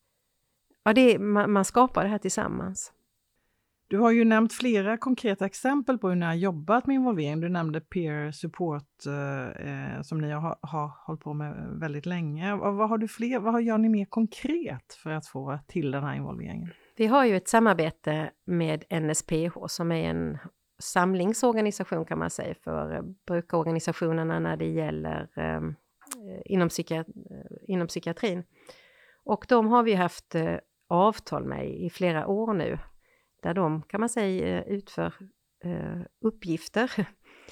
ja, 0.85 0.93
det, 0.93 1.19
man, 1.19 1.53
man 1.53 1.65
skapar 1.65 2.03
det 2.03 2.11
här 2.11 2.19
tillsammans. 2.19 2.93
Du 3.89 3.99
har 3.99 4.11
ju 4.11 4.25
nämnt 4.25 4.53
flera 4.53 4.97
konkreta 4.97 5.47
exempel 5.47 5.99
på 5.99 6.09
hur 6.09 6.17
ni 6.17 6.27
har 6.27 6.35
jobbat 6.35 6.87
med 6.87 6.95
involvering. 6.95 7.41
Du 7.41 7.49
nämnde 7.49 7.81
peer 7.81 8.33
support 8.33 9.07
eh, 9.07 9.95
eh 9.97 10.03
som 10.03 10.21
ni 10.21 10.31
har, 10.31 10.59
har 10.63 10.93
hållit 11.07 11.23
på 11.23 11.35
med 11.35 11.79
väldigt 11.81 12.07
länge. 12.07 12.57
Vad, 12.57 12.89
har 12.89 12.99
du 12.99 13.09
fler, 13.09 13.39
vad 13.39 13.63
gör 13.63 13.79
ni 13.79 13.89
mer 13.89 14.05
konkret 14.05 14.95
för 15.03 15.11
att 15.11 15.27
få 15.27 15.59
till 15.67 15.91
den 15.91 16.05
här 16.05 16.15
involveringen? 16.15 16.71
Vi 17.01 17.07
har 17.07 17.25
ju 17.25 17.37
ett 17.37 17.49
samarbete 17.49 18.31
med 18.45 18.85
NSPH 19.03 19.67
som 19.67 19.93
är 19.93 20.11
en 20.11 20.39
samlingsorganisation 20.79 22.05
kan 22.05 22.19
man 22.19 22.31
säga 22.31 22.55
för 22.55 23.03
brukarorganisationerna 23.27 24.39
när 24.39 24.57
det 24.57 24.67
gäller 24.67 25.29
ehm, 25.37 25.69
eh, 26.17 26.43
inom, 26.45 26.69
psykiat 26.69 27.09
eh, 27.09 27.57
inom 27.69 27.87
psykiatrin. 27.87 28.45
Och 29.25 29.47
de 29.49 29.69
har 29.69 29.83
vi 29.83 29.95
haft 29.95 30.35
eh, 30.35 30.57
avtal 30.89 31.45
med 31.45 31.71
i 31.71 31.91
flera 31.91 32.27
år 32.27 32.55
nu 32.55 32.79
där 33.43 33.55
de 33.55 33.83
kan 33.83 34.01
man 34.01 34.09
säga 34.09 34.59
eh, 34.59 34.69
utför 34.69 35.15
eh, 35.65 36.01
uppgifter. 36.21 37.09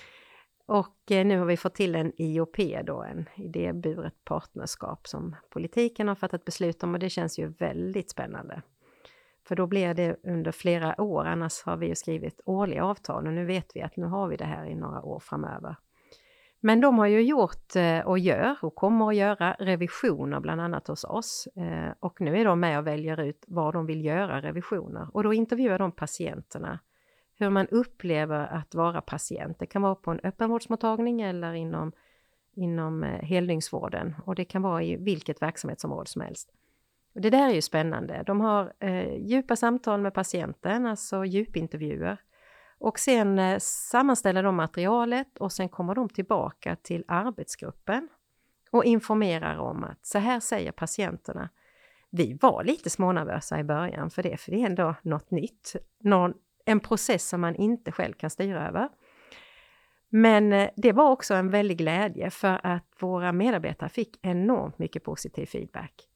Och 0.67 1.11
eh, 1.11 1.27
nu 1.27 1.39
har 1.39 1.47
vi 1.47 1.57
fått 1.57 1.75
till 1.75 1.95
en 1.95 2.13
IOP 2.17 2.57
då, 2.85 3.03
en 3.03 3.29
idéburet 3.37 4.25
partnerskap 4.25 5.07
som 5.07 5.37
politiken 5.51 6.09
har 6.09 6.15
fattat 6.15 6.45
beslut 6.45 6.83
om 6.83 6.95
och 6.95 7.01
det 7.01 7.11
känns 7.11 7.39
ju 7.39 7.49
väldigt 7.49 8.11
spännande. 8.11 8.63
För 9.49 9.57
då 9.57 9.67
blir 9.67 9.95
det 9.95 10.17
under 10.23 10.53
flera 10.53 11.01
år, 11.01 11.25
annars 11.25 11.63
har 11.63 11.77
vi 11.77 11.87
ju 11.87 11.95
skrivit 11.95 12.41
årliga 12.45 12.85
avtal 12.85 13.27
och 13.27 13.33
nu 13.33 13.45
vet 13.45 13.71
vi 13.75 13.83
att 13.83 13.97
nu 13.97 14.07
har 14.07 14.29
vi 14.29 14.37
det 14.37 14.45
här 14.45 14.67
i 14.67 14.75
några 14.75 15.03
år 15.03 15.21
framöver. 15.21 15.77
Men 16.61 16.81
de 16.81 16.99
har 16.99 17.07
ju 17.07 17.23
gjort 17.23 17.77
eh, 17.77 18.01
och 18.01 18.19
gör 18.19 18.57
och 18.63 18.75
kommer 18.75 19.09
att 19.09 19.17
göra 19.17 19.57
revisioner 19.59 20.41
bland 20.41 20.61
annat 20.61 20.89
hos 20.89 21.05
oss. 21.05 21.49
Eh, 21.57 21.93
och 22.01 22.21
nu 22.21 22.41
är 22.41 22.45
de 22.45 22.61
med 22.61 22.79
och 22.79 22.87
väljer 22.87 23.21
ut 23.21 23.45
var 23.47 23.73
de 23.73 23.87
vill 23.87 24.05
göra 24.05 24.43
revisioner. 24.43 25.09
Och 25.13 25.23
då 25.23 25.33
intervjuar 25.33 25.79
de 25.79 25.93
patienterna. 25.93 26.79
Hur 27.39 27.51
man 27.51 27.67
upplever 27.67 28.47
att 28.47 28.75
vara 28.75 29.01
patient. 29.01 29.59
Det 29.59 29.67
kan 29.67 29.83
vara 29.83 29.95
på 29.95 30.11
en 30.11 30.21
öppenvårdsmottagning 30.23 31.21
eller 31.21 31.55
inom, 31.55 31.93
inom 32.53 33.05
eh, 33.05 33.23
heldygnsvården. 33.23 34.15
Och 34.25 34.35
det 34.35 34.45
kan 34.45 34.63
vara 34.63 34.83
i 34.83 34.97
vilket 34.97 35.43
verksamhetsområde 35.43 36.11
som 36.11 36.23
helst. 36.23 36.58
Och 37.19 37.23
det 37.23 37.31
där 37.31 37.49
är 37.49 37.55
ju 37.55 37.63
spännande. 37.63 38.23
De 38.27 38.41
har 38.41 38.73
eh, 38.81 39.15
djupa 39.17 39.57
samtal 39.57 40.01
med 40.01 40.15
patienten, 40.15 40.87
alltså 40.87 41.25
djupintervjuer. 41.25 42.17
Och 42.79 42.99
sen 42.99 43.39
eh, 43.39 43.59
sammanställer 43.61 44.43
de 44.43 44.57
materialet 44.57 45.39
och 45.39 45.53
sen 45.53 45.69
kommer 45.69 45.95
de 45.95 46.09
tillbaka 46.09 46.77
till 46.77 47.05
arbetsgruppen 47.09 48.09
och 48.71 48.85
informerar 48.85 49.57
om 49.57 49.85
att 49.85 50.07
så 50.07 50.19
här 50.19 50.41
säger 50.41 50.73
patienterna. 50.73 51.49
Vi 52.11 52.39
var 52.41 52.65
lite 52.65 52.91
smånervösa 52.91 53.61
i 53.61 53.65
början 53.65 54.11
för 54.11 54.23
det, 54.23 54.37
för 54.37 54.51
det 54.51 54.63
är 54.63 54.67
ändå 54.67 54.95
något 55.03 55.31
nytt. 55.31 55.77
Någon, 56.01 56.35
en 56.65 56.81
process 56.81 57.29
som 57.29 57.41
man 57.41 57.55
inte 57.55 57.93
själv 57.93 58.13
kan 58.13 58.31
styra 58.31 58.69
över. 58.69 58.89
Men 60.09 60.53
eh, 60.53 60.71
det 60.77 60.93
var 60.93 61.11
också 61.11 61.35
en 61.35 61.51
väldig 61.51 61.79
glädje 61.79 62.31
för 62.31 62.61
att 62.63 62.87
våra 63.01 63.33
medarbetare 63.33 63.89
fick 63.89 64.19
enormt 64.23 64.79
mycket 64.79 65.05
positiv 65.05 65.47
feedback. 65.47 66.08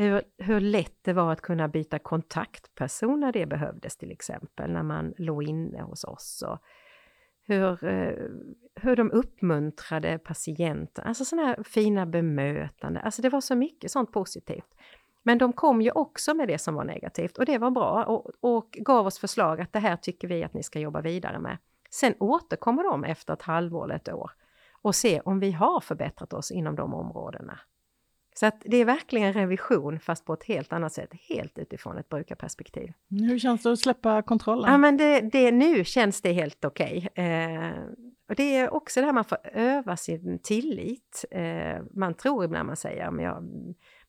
Hur, 0.00 0.22
hur 0.38 0.60
lätt 0.60 0.98
det 1.02 1.12
var 1.12 1.32
att 1.32 1.40
kunna 1.40 1.68
byta 1.68 1.98
kontaktperson 1.98 3.20
när 3.20 3.32
det 3.32 3.46
behövdes 3.46 3.96
till 3.96 4.10
exempel, 4.10 4.70
när 4.70 4.82
man 4.82 5.14
låg 5.18 5.42
inne 5.42 5.82
hos 5.82 6.04
oss. 6.04 6.44
Och 6.46 6.58
hur, 7.42 7.84
eh, 7.84 8.14
hur 8.74 8.96
de 8.96 9.10
uppmuntrade 9.10 10.18
patienten, 10.18 11.04
alltså 11.06 11.24
sådana 11.24 11.48
här 11.48 11.62
fina 11.62 12.06
bemötande. 12.06 13.00
Alltså 13.00 13.22
det 13.22 13.28
var 13.28 13.40
så 13.40 13.54
mycket 13.54 13.90
sånt 13.90 14.12
positivt. 14.12 14.74
Men 15.22 15.38
de 15.38 15.52
kom 15.52 15.82
ju 15.82 15.90
också 15.90 16.34
med 16.34 16.48
det 16.48 16.58
som 16.58 16.74
var 16.74 16.84
negativt 16.84 17.38
och 17.38 17.46
det 17.46 17.58
var 17.58 17.70
bra 17.70 18.04
och, 18.04 18.30
och 18.40 18.70
gav 18.70 19.06
oss 19.06 19.18
förslag 19.18 19.60
att 19.60 19.72
det 19.72 19.78
här 19.78 19.96
tycker 19.96 20.28
vi 20.28 20.44
att 20.44 20.54
ni 20.54 20.62
ska 20.62 20.78
jobba 20.78 21.00
vidare 21.00 21.38
med. 21.38 21.58
Sen 21.90 22.14
återkommer 22.20 22.82
de 22.84 23.04
efter 23.04 23.32
ett 23.32 23.42
halvår 23.42 23.84
eller 23.84 23.94
ett 23.94 24.08
år 24.08 24.30
och 24.82 24.94
ser 24.94 25.28
om 25.28 25.40
vi 25.40 25.52
har 25.52 25.80
förbättrat 25.80 26.32
oss 26.32 26.50
inom 26.50 26.76
de 26.76 26.94
områdena. 26.94 27.58
Så 28.40 28.46
att 28.46 28.62
det 28.64 28.76
är 28.76 28.84
verkligen 28.84 29.32
revision 29.32 30.00
fast 30.00 30.24
på 30.24 30.32
ett 30.32 30.44
helt 30.44 30.72
annat 30.72 30.92
sätt, 30.92 31.10
helt 31.28 31.58
utifrån 31.58 31.98
ett 31.98 32.08
brukarperspektiv. 32.08 32.92
Hur 33.08 33.38
känns 33.38 33.62
det 33.62 33.72
att 33.72 33.78
släppa 33.78 34.22
kontrollen? 34.22 34.72
Ja, 34.72 34.78
men 34.78 34.96
det, 34.96 35.20
det, 35.20 35.52
nu 35.52 35.84
känns 35.84 36.22
det 36.22 36.32
helt 36.32 36.64
okej. 36.64 37.08
Okay. 37.10 37.24
Eh, 37.24 37.72
och 38.28 38.34
det 38.34 38.56
är 38.56 38.74
också 38.74 39.00
det 39.00 39.06
här 39.06 39.12
man 39.12 39.24
får 39.24 39.38
öva 39.52 39.96
sin 39.96 40.38
tillit. 40.38 41.24
Eh, 41.30 41.82
man 41.90 42.14
tror 42.14 42.44
ibland 42.44 42.66
man 42.66 42.76
säger, 42.76 43.10
men 43.10 43.24
jag, 43.24 43.44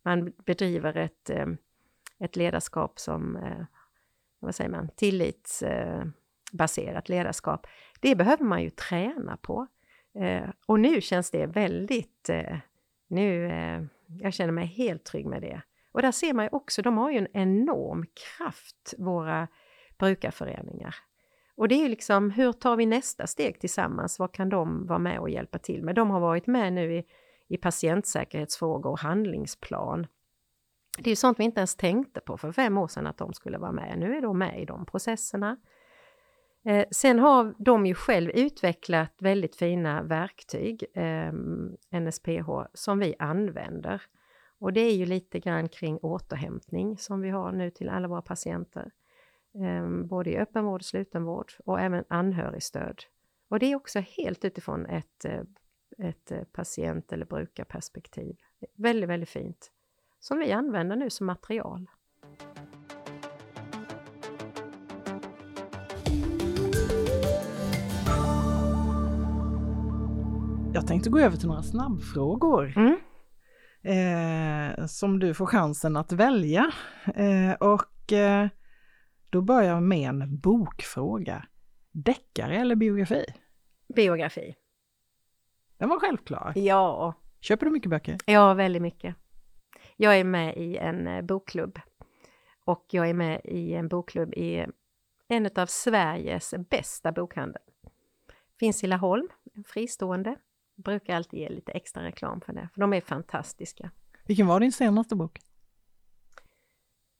man 0.01 0.33
bedriver 0.45 0.97
ett, 0.97 1.29
eh, 1.29 1.47
ett 2.19 2.35
ledarskap 2.35 2.99
som, 2.99 3.35
eh, 3.35 3.65
vad 4.39 4.55
säger 4.55 4.69
man, 4.69 4.89
tillitsbaserat 4.95 7.09
ledarskap. 7.09 7.67
Det 7.99 8.15
behöver 8.15 8.45
man 8.45 8.63
ju 8.63 8.69
träna 8.69 9.37
på. 9.37 9.67
Eh, 10.15 10.49
och 10.65 10.79
nu 10.79 11.01
känns 11.01 11.31
det 11.31 11.45
väldigt, 11.45 12.29
eh, 13.17 13.83
Jag 14.21 14.33
känner 14.33 14.53
mig 14.53 14.65
helt 14.65 15.03
trygg 15.03 15.25
med 15.25 15.41
det. 15.41 15.61
Och 15.91 16.01
där 16.01 16.11
ser 16.11 16.33
man 16.33 16.45
ju 16.45 16.49
också, 16.51 16.81
de 16.81 16.97
har 16.97 17.11
ju 17.11 17.17
en 17.17 17.27
enorm 17.33 18.05
kraft, 18.05 18.93
våra 18.97 19.47
brukarföreningar. 19.97 20.95
Och 21.55 21.67
det 21.67 21.75
är 21.75 21.83
ju 21.83 21.87
liksom, 21.87 22.31
hur 22.31 22.51
tar 22.51 22.75
vi 22.75 22.85
nästa 22.85 23.27
steg 23.27 23.59
tillsammans? 23.59 24.19
Vad 24.19 24.31
kan 24.31 24.49
de 24.49 24.87
vara 24.87 24.99
med 24.99 25.19
och 25.19 25.29
hjälpa 25.29 25.57
till 25.59 25.83
med? 25.83 25.95
De 25.95 26.09
har 26.09 26.19
varit 26.19 26.47
med 26.47 26.73
nu 26.73 26.95
i, 26.95 27.03
i 27.47 27.57
patientsäkerhetsfrågor 27.57 28.91
och 28.91 28.99
handlingsplan. 28.99 30.07
Det 30.97 31.07
är 31.07 31.11
ju 31.11 31.15
sånt 31.15 31.39
vi 31.39 31.43
inte 31.43 31.59
ens 31.59 31.75
tänkte 31.75 32.19
på 32.19 32.37
för 32.37 32.51
fem 32.51 32.77
år 32.77 32.87
sedan 32.87 33.07
att 33.07 33.17
de 33.17 33.33
skulle 33.33 33.57
vara 33.57 33.71
med. 33.71 33.99
Nu 33.99 34.17
är 34.17 34.21
de 34.21 34.37
med 34.37 34.61
i 34.61 34.65
de 34.65 34.85
processerna. 34.85 35.57
Eh, 36.63 36.85
sen 36.91 37.19
har 37.19 37.55
de 37.57 37.85
ju 37.85 37.93
själv 37.93 38.31
utvecklat 38.33 39.13
väldigt 39.19 39.55
fina 39.55 40.03
verktyg, 40.03 40.85
eh, 40.93 41.33
NSPH, 42.01 42.49
som 42.73 42.99
vi 42.99 43.15
använder. 43.19 44.01
Och 44.59 44.73
det 44.73 44.81
är 44.81 44.95
ju 44.95 45.05
lite 45.05 45.39
grann 45.39 45.69
kring 45.69 45.97
återhämtning 45.97 46.97
som 46.97 47.21
vi 47.21 47.29
har 47.29 47.51
nu 47.51 47.69
till 47.69 47.89
alla 47.89 48.07
våra 48.07 48.21
patienter. 48.21 48.91
Eh, 49.55 49.89
både 49.89 50.29
i 50.29 50.37
öppenvård 50.37 50.81
och 50.81 50.85
slutenvård 50.85 51.53
och 51.65 51.79
även 51.79 52.03
anhörigstöd. 52.07 53.03
Och 53.49 53.59
det 53.59 53.71
är 53.71 53.75
också 53.75 53.99
helt 53.99 54.45
utifrån 54.45 54.85
ett, 54.85 55.25
eh, 55.25 55.41
ett 55.97 56.31
eh, 56.31 56.43
patient 56.43 57.11
eller 57.11 57.25
brukarperspektiv. 57.25 58.37
Väldigt, 58.75 59.09
väldigt 59.09 59.29
fint. 59.29 59.71
Som 60.19 60.37
vi 60.37 60.51
använder 60.51 60.95
nu 60.95 61.09
som 61.09 61.25
material. 61.27 61.89
Tänkte 70.91 71.09
gå 71.09 71.19
över 71.19 71.37
till 71.37 71.47
några 71.47 71.63
snabbfrågor. 71.63 72.73
Mm. 72.77 72.97
Eh, 73.83 74.85
som 74.85 75.19
du 75.19 75.33
får 75.33 75.45
chansen 75.45 75.97
att 75.97 76.11
välja. 76.11 76.71
Eh, 77.15 77.53
och 77.59 78.13
eh, 78.13 78.47
då 79.29 79.41
börjar 79.41 79.73
jag 79.73 79.83
med 79.83 80.09
en 80.09 80.39
bokfråga. 80.39 81.45
Deckare 81.91 82.57
eller 82.57 82.75
biografi? 82.75 83.25
Biografi. 83.95 84.55
Den 85.77 85.89
var 85.89 85.99
självklar. 85.99 86.53
Ja, 86.55 87.13
Köper 87.41 87.65
du 87.65 87.71
mycket 87.71 87.89
böcker? 87.89 88.17
ja 88.25 88.53
väldigt 88.53 88.81
mycket. 88.81 89.15
Jag 89.97 90.19
är 90.19 90.23
med 90.23 90.57
i 90.57 90.77
en 90.77 91.07
eh, 91.07 91.21
bokklubb. 91.21 91.79
Och 92.65 92.85
jag 92.91 93.09
är 93.09 93.13
med 93.13 93.41
i 93.43 93.73
en 93.73 93.87
bokklubb 93.87 94.33
i 94.33 94.65
en 95.27 95.49
av 95.55 95.65
Sveriges 95.65 96.53
bästa 96.69 97.11
bokhandel. 97.11 97.61
Finns 98.59 98.83
i 98.83 98.87
Laholm, 98.87 99.27
en 99.53 99.63
fristående. 99.63 100.35
Brukar 100.75 101.15
alltid 101.15 101.39
ge 101.39 101.49
lite 101.49 101.71
extra 101.71 102.03
reklam 102.03 102.41
för 102.41 102.53
det, 102.53 102.69
för 102.73 102.81
de 102.81 102.93
är 102.93 103.01
fantastiska. 103.01 103.91
Vilken 104.25 104.47
var 104.47 104.59
din 104.59 104.71
senaste 104.71 105.15
bok? 105.15 105.39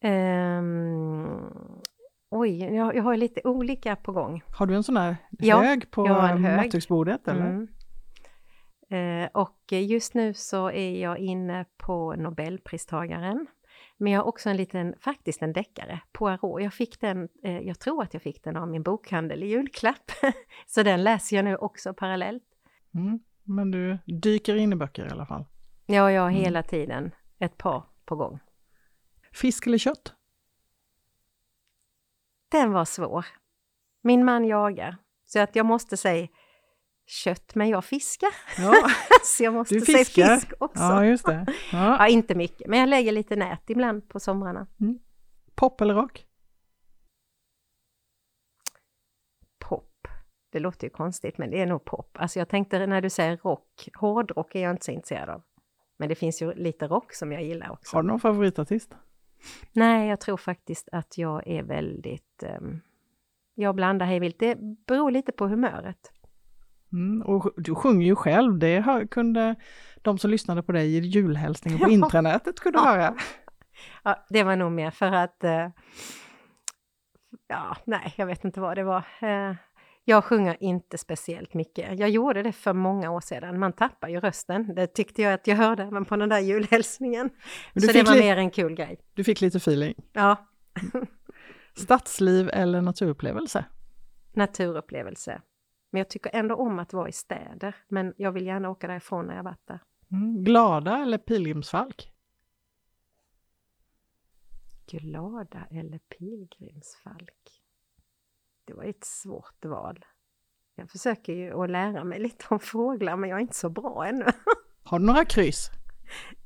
Ehm, 0.00 1.40
oj, 2.30 2.64
jag, 2.64 2.96
jag 2.96 3.02
har 3.02 3.16
lite 3.16 3.40
olika 3.44 3.96
på 3.96 4.12
gång. 4.12 4.42
Har 4.58 4.66
du 4.66 4.74
en 4.74 4.82
sån 4.82 5.14
Ja, 5.30 5.62
hög 5.62 5.90
på 5.90 6.06
en 6.06 6.44
hög. 6.44 6.56
nattduksbordet? 6.56 7.28
Eller? 7.28 7.46
Mm. 7.46 7.68
Eh, 8.90 9.28
och 9.34 9.72
just 9.72 10.14
nu 10.14 10.34
så 10.34 10.70
är 10.70 11.00
jag 11.00 11.18
inne 11.18 11.64
på 11.76 12.14
Nobelpristagaren. 12.14 13.46
Men 13.96 14.12
jag 14.12 14.20
har 14.20 14.28
också 14.28 14.50
en 14.50 14.56
liten, 14.56 14.94
faktiskt 15.00 15.42
en 15.42 15.52
deckare, 15.52 16.00
Poirot. 16.12 16.62
Jag 16.62 16.74
fick 16.74 17.00
den, 17.00 17.28
eh, 17.42 17.58
jag 17.58 17.78
tror 17.80 18.02
att 18.02 18.14
jag 18.14 18.22
fick 18.22 18.44
den 18.44 18.56
av 18.56 18.68
min 18.68 18.82
bokhandel 18.82 19.42
i 19.42 19.46
julklapp. 19.46 20.10
så 20.66 20.82
den 20.82 21.04
läser 21.04 21.36
jag 21.36 21.44
nu 21.44 21.56
också 21.56 21.94
parallellt. 21.94 22.42
Mm. 22.94 23.20
Men 23.44 23.70
du 23.70 23.98
dyker 24.06 24.56
in 24.56 24.72
i 24.72 24.76
böcker 24.76 25.06
i 25.06 25.10
alla 25.10 25.26
fall. 25.26 25.44
Ja, 25.86 26.12
jag 26.12 26.22
har 26.22 26.28
Mm. 26.30 26.40
hela 26.42 26.62
tiden 26.62 27.10
ett 27.38 27.58
par 27.58 27.84
på 28.04 28.16
gång. 28.16 28.38
Fisk 29.32 29.66
eller 29.66 29.78
kött? 29.78 30.14
Den 32.50 32.72
var 32.72 32.84
svår. 32.84 33.26
Min 34.02 34.24
man 34.24 34.44
jagar, 34.44 34.96
så 35.24 35.38
att 35.40 35.56
jag 35.56 35.66
måste 35.66 35.96
säga 35.96 36.28
kött, 37.06 37.54
men 37.54 37.68
jag 37.68 37.84
fiskar. 37.84 38.30
Ja, 38.58 38.74
så 39.24 39.44
jag 39.44 39.54
måste 39.54 39.80
säga 39.80 40.04
fisk 40.04 40.52
också. 40.58 40.82
ja 40.82 41.04
just 41.04 41.26
det. 41.26 41.46
Ja. 41.72 41.96
Ja, 41.98 42.08
inte 42.08 42.34
mycket, 42.34 42.66
men 42.68 42.78
jag 42.78 42.88
lägger 42.88 43.12
lite 43.12 43.36
nät 43.36 43.70
ibland 43.70 44.08
på 44.08 44.20
somrarna. 44.20 44.66
Pop 45.54 45.80
eller 45.80 45.94
rock? 45.94 46.26
Pop. 49.58 50.08
Det 50.52 50.58
låter 50.60 50.86
ju 50.86 50.90
konstigt, 50.90 51.38
men 51.38 51.50
det 51.50 51.60
är 51.62 51.66
nog 51.66 51.84
pop. 51.84 52.16
Alltså 52.20 52.38
jag 52.38 52.48
tänkte 52.48 52.86
när 52.86 53.00
du 53.00 53.10
säger 53.10 53.36
rock, 53.36 53.88
hårdrock 53.94 54.54
är 54.54 54.62
jag 54.62 54.70
inte 54.70 54.84
så 54.84 54.90
intresserad 54.90 55.28
av. 55.28 55.42
Men 55.98 56.08
det 56.08 56.14
finns 56.14 56.42
ju 56.42 56.54
lite 56.54 56.86
rock 56.86 57.12
som 57.14 57.32
jag 57.32 57.42
gillar 57.42 57.70
också. 57.70 57.96
Har 57.96 58.02
du 58.02 58.08
någon 58.08 58.20
favoritartist? 58.20 58.94
Nej, 59.72 60.08
jag 60.08 60.20
tror 60.20 60.36
faktiskt 60.36 60.88
att 60.92 61.18
jag 61.18 61.46
är 61.46 61.62
väldigt... 61.62 62.42
ehm, 62.42 62.80
jag 63.54 63.74
blandar 63.74 64.06
hej 64.06 64.20
vilt. 64.20 64.38
Det 64.38 64.58
beror 64.86 65.10
lite 65.10 65.32
på 65.32 65.46
humöret. 65.48 66.12
Mm, 66.92 67.22
och 67.22 67.52
du 67.56 67.74
sjunger 67.74 68.06
ju 68.06 68.16
själv, 68.16 68.58
det 68.58 69.06
kunde 69.10 69.54
de 70.02 70.18
som 70.18 70.30
lyssnade 70.30 70.62
på 70.62 70.72
dig 70.72 70.96
i 70.96 70.98
julhälsningen 71.00 71.78
på 71.78 71.84
Ja. 71.88 71.90
intranätet 71.92 72.60
kunde 72.60 72.78
Ja. 72.78 72.84
höra. 72.84 73.14
Ja, 74.04 74.24
det 74.28 74.42
var 74.42 74.56
nog 74.56 74.72
mer 74.72 74.90
för 74.90 75.06
att... 75.12 75.44
eh, 75.44 75.68
ja, 77.48 77.76
nej, 77.84 78.14
jag 78.16 78.26
vet 78.26 78.44
inte 78.44 78.60
vad 78.60 78.76
det 78.76 78.84
var. 78.84 79.04
Eh, 79.20 79.54
jag 80.04 80.24
sjunger 80.24 80.56
inte 80.60 80.98
speciellt 80.98 81.54
mycket. 81.54 81.98
Jag 81.98 82.10
gjorde 82.10 82.42
det 82.42 82.52
för 82.52 82.72
många 82.72 83.10
år 83.10 83.20
sedan. 83.20 83.58
Man 83.58 83.72
tappar 83.72 84.08
ju 84.08 84.20
rösten. 84.20 84.74
Det 84.74 84.86
tyckte 84.86 85.22
jag 85.22 85.32
att 85.32 85.46
jag 85.46 85.56
hörde 85.56 85.82
även 85.82 86.04
på 86.04 86.16
den 86.16 86.28
där 86.28 86.38
julhälsningen. 86.40 87.30
Så 87.74 87.92
det 87.92 88.02
var 88.02 88.14
mer 88.14 88.36
en 88.36 88.50
kul 88.50 88.74
grej. 88.74 89.00
Du 89.14 89.24
fick 89.24 89.40
lite 89.40 89.58
feeling. 89.58 89.94
Ja, 90.12 90.36
Stadsliv 91.74 92.50
eller 92.52 92.80
naturupplevelse? 92.80 93.64
naturupplevelse. 94.34 95.42
Men 95.90 95.98
jag 95.98 96.10
tycker 96.10 96.30
ändå 96.34 96.54
om 96.54 96.78
att 96.78 96.92
vara 96.92 97.08
i 97.08 97.12
städer. 97.12 97.74
Men 97.88 98.14
jag 98.16 98.32
vill 98.32 98.46
gärna 98.46 98.70
åka 98.70 98.86
därifrån 98.86 99.26
när 99.26 99.36
jag 99.36 99.42
varit 99.42 99.66
där. 99.66 99.80
Mm, 100.10 100.44
glada 100.44 100.98
eller 100.98 101.18
pilgrimsfalk? 101.18 102.12
Glada 104.86 105.66
eller 105.70 105.98
pilgrimsfalk? 105.98 107.61
Det 108.72 108.76
var 108.76 108.84
ett 108.84 109.04
svårt 109.04 109.64
val. 109.64 110.04
Jag 110.74 110.90
försöker 110.90 111.32
ju 111.32 111.62
att 111.62 111.70
lära 111.70 112.04
mig 112.04 112.20
lite 112.20 112.44
om 112.48 112.60
fåglar, 112.60 113.16
men 113.16 113.30
jag 113.30 113.36
är 113.36 113.40
inte 113.40 113.56
så 113.56 113.70
bra 113.70 114.06
ännu. 114.06 114.24
Har 114.84 114.98
du 114.98 115.06
några 115.06 115.24
kryss? 115.24 115.70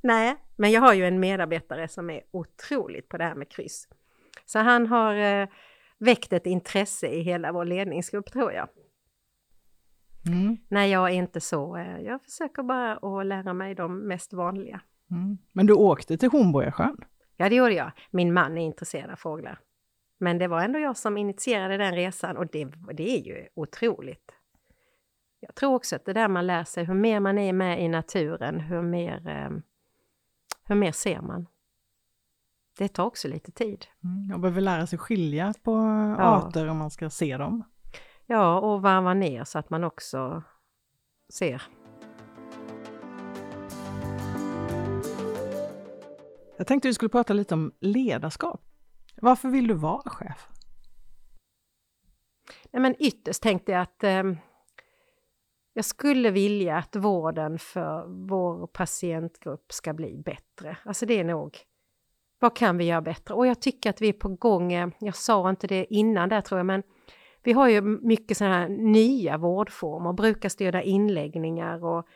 Nej, 0.03 0.37
men 0.57 0.71
jag 0.71 0.81
har 0.81 0.95
ju 0.95 1.05
en 1.05 1.21
medarbetare 1.21 1.89
som 1.89 2.11
är 2.11 2.23
otroligt 2.31 3.09
på 3.09 3.17
det 3.17 3.25
här 3.25 3.35
med 3.35 3.51
kryss. 3.51 3.89
Så 4.45 4.59
han 4.59 4.87
har 4.87 5.15
eh, 5.15 5.49
väckt 5.99 6.33
ett 6.33 6.47
intresse 6.47 7.07
i 7.07 7.21
hela 7.21 7.53
vår 7.53 7.65
ledningsgrupp, 7.65 8.33
tror 8.33 8.53
jag. 8.53 8.69
Mm. 10.27 10.57
Nej, 10.69 10.91
jag 10.91 11.11
är 11.11 11.15
inte 11.15 11.41
så. 11.41 11.77
Eh, 11.77 12.01
jag 12.01 12.23
försöker 12.23 12.63
bara 12.63 12.97
att 12.97 13.27
lära 13.27 13.53
mig 13.53 13.75
de 13.75 13.99
mest 13.99 14.33
vanliga. 14.33 14.81
Mm. 15.11 15.39
Men 15.53 15.67
du 15.67 15.73
åkte 15.73 16.19
till 16.19 16.31
Hornborgasjön? 16.31 16.97
Ja, 17.37 17.49
det 17.49 17.55
gjorde 17.55 17.75
jag. 17.75 17.93
Min 18.11 18.33
man 18.35 18.59
är 18.59 18.67
intresserad 18.67 19.11
av 19.11 19.17
fåglar. 19.17 19.61
Men 20.19 20.39
det 20.39 20.49
var 20.49 20.61
ändå 20.63 20.79
jag 20.79 20.97
som 20.97 21.17
initierade 21.17 21.77
den 21.77 21.95
resan 21.95 22.37
och 22.37 22.47
det, 22.47 22.65
det 22.93 23.19
är 23.19 23.23
ju 23.25 23.49
otroligt. 23.55 24.31
Jag 25.41 25.55
tror 25.55 25.75
också 25.75 25.97
att 25.97 26.05
det 26.05 26.13
där 26.13 26.29
man 26.29 26.47
lär 26.47 26.65
sig, 26.65 26.85
hur 26.85 26.95
mer 26.95 27.21
man 27.21 27.39
är 27.39 27.53
med 27.53 27.83
i 27.85 27.89
naturen, 27.89 28.61
hur 28.61 28.83
mer, 28.83 29.29
eh, 29.29 29.51
hur 30.65 30.75
mer 30.75 30.93
ser 30.93 31.21
man. 31.21 31.47
Det 32.79 32.89
tar 32.89 33.05
också 33.05 33.29
lite 33.29 33.53
tid. 33.53 33.87
Mm. 34.05 34.31
Jag 34.31 34.41
behöver 34.41 34.61
lära 34.61 34.87
sig 34.87 34.99
skilja 34.99 35.55
på 35.63 35.73
Ja. 36.19 36.25
arter 36.25 36.69
om 36.69 36.77
man 36.77 36.91
ska 36.91 37.11
se 37.11 37.37
dem. 37.37 37.65
Ja, 38.27 38.61
och 38.61 38.83
varva 38.83 39.15
ner 39.15 39.45
så 39.45 39.59
att 39.59 39.71
man 39.71 39.85
också 39.85 40.43
ser. 41.33 41.63
Jag 46.57 46.67
tänkte 46.67 46.89
vi 46.89 46.95
skulle 46.95 47.09
prata 47.09 47.33
lite 47.33 47.55
om 47.55 47.73
ledarskap. 47.81 48.61
Varför 49.23 49.49
vill 49.49 49.67
du 49.67 49.75
vara 49.75 50.11
chef? 50.11 50.49
Nej, 52.71 52.83
men 52.83 52.95
ytterst 52.99 53.43
tänkte 53.43 53.73
jag 53.73 53.81
att 53.81 54.05
eh, 54.05 54.23
jag 55.73 55.85
skulle 55.85 56.31
vilja 56.31 56.77
att 56.77 56.97
vården 56.97 57.59
för 57.59 58.07
vår 58.29 58.67
patientgrupp 58.67 59.73
ska 59.73 59.93
bli 59.93 60.23
bättre. 60.25 60.77
Alltså 60.85 61.07
det 61.07 61.21
är 61.21 61.25
nog, 61.25 61.59
vad 62.39 62.57
kan 62.57 62.79
vi 62.79 62.85
göra 62.85 63.03
bättre? 63.03 63.35
Och 63.35 63.47
jag 63.47 63.61
tycker 63.61 63.91
att 63.91 64.03
vi 64.03 64.09
är 64.09 64.13
på 64.13 64.29
gång, 64.29 64.73
eh, 64.73 64.89
jag 64.99 65.17
sa 65.17 65.51
inte 65.51 65.67
det 65.67 65.95
innan 65.95 66.29
där 66.29 66.41
tror 66.41 66.59
jag, 66.59 66.67
men 66.67 66.83
vi 67.43 67.53
har 67.53 67.69
ju 67.69 67.81
mycket 67.81 68.37
sådana 68.37 68.55
här 68.55 68.69
nya 68.69 69.39
vårdformer, 69.39 70.13
brukarstyrda 70.13 70.83
inläggningar 70.83 71.85
och 71.85 72.07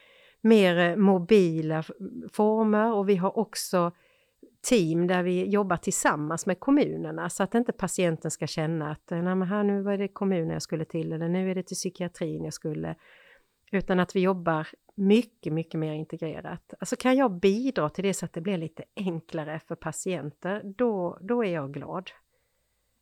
mer 0.41 0.79
eh, 0.79 0.97
mobila 0.97 1.85
former 2.33 2.93
och 2.93 3.09
vi 3.09 3.17
har 3.17 3.39
också 3.39 3.93
team 4.63 5.07
där 5.07 5.23
vi 5.23 5.47
jobbar 5.47 5.77
tillsammans 5.77 6.47
med 6.47 6.61
kommunerna 6.61 7.31
så 7.31 7.43
att 7.43 7.55
inte 7.55 7.73
patienten 7.73 8.31
ska 8.31 8.47
känna 8.47 8.91
att 8.91 9.11
Nej, 9.11 9.23
men 9.23 9.43
här 9.43 9.65
nu 9.65 9.83
var 9.83 9.99
det 9.99 10.09
kommunen 10.09 10.51
jag 10.51 10.63
skulle 10.63 10.85
till 10.85 11.13
eller 11.13 11.29
nu 11.29 11.51
är 11.51 11.55
det 11.55 11.63
till 11.63 11.77
psykiatrin 11.77 12.45
jag 12.45 12.55
skulle. 12.55 12.97
Utan 13.73 14.01
att 14.01 14.17
vi 14.17 14.21
jobbar 14.21 14.69
mycket, 14.95 15.53
mycket 15.53 15.81
mer 15.81 15.93
integrerat. 15.93 16.75
Alltså 16.81 16.97
kan 16.97 17.17
jag 17.17 17.41
bidra 17.41 17.89
till 17.89 18.05
det 18.05 18.15
så 18.15 18.25
att 18.25 18.33
det 18.33 18.41
blir 18.41 18.59
lite 18.59 18.85
enklare 18.97 19.61
för 19.69 19.75
patienter, 19.75 20.63
då, 20.65 21.19
då 21.21 21.45
är 21.45 21.53
jag 21.55 21.75
glad. 21.75 22.11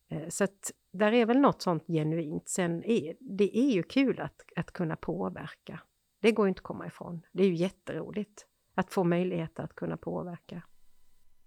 Eh, 0.09 0.29
så 0.29 0.43
att 0.43 0.71
där 0.91 1.11
är 1.11 1.25
väl 1.25 1.39
något 1.39 1.61
sånt 1.61 1.87
genuint. 1.87 2.49
Sen 2.49 2.83
är 2.83 3.15
det 3.19 3.57
är 3.57 3.71
ju 3.71 3.83
kul 3.83 4.19
att, 4.19 4.41
att 4.55 4.71
kunna 4.71 4.95
påverka. 4.95 5.79
Det 6.21 6.31
går 6.31 6.47
inte 6.47 6.59
att 6.59 6.63
komma 6.63 6.87
ifrån. 6.87 7.21
Det 7.31 7.43
är 7.43 7.47
ju 7.47 7.55
jätteroligt 7.55 8.45
att 8.75 8.93
få 8.93 9.03
möjlighet 9.03 9.59
att 9.59 9.75
kunna 9.75 9.97
påverka. 9.97 10.61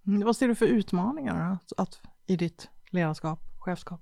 Mm, 0.07 0.25
vad 0.25 0.35
ser 0.35 0.47
du 0.47 0.55
för 0.55 0.65
utmaningar 0.65 1.51
att, 1.53 1.73
att, 1.77 2.01
i 2.27 2.35
ditt 2.35 2.69
ledarskap, 2.89 3.39
chefskap? 3.59 4.01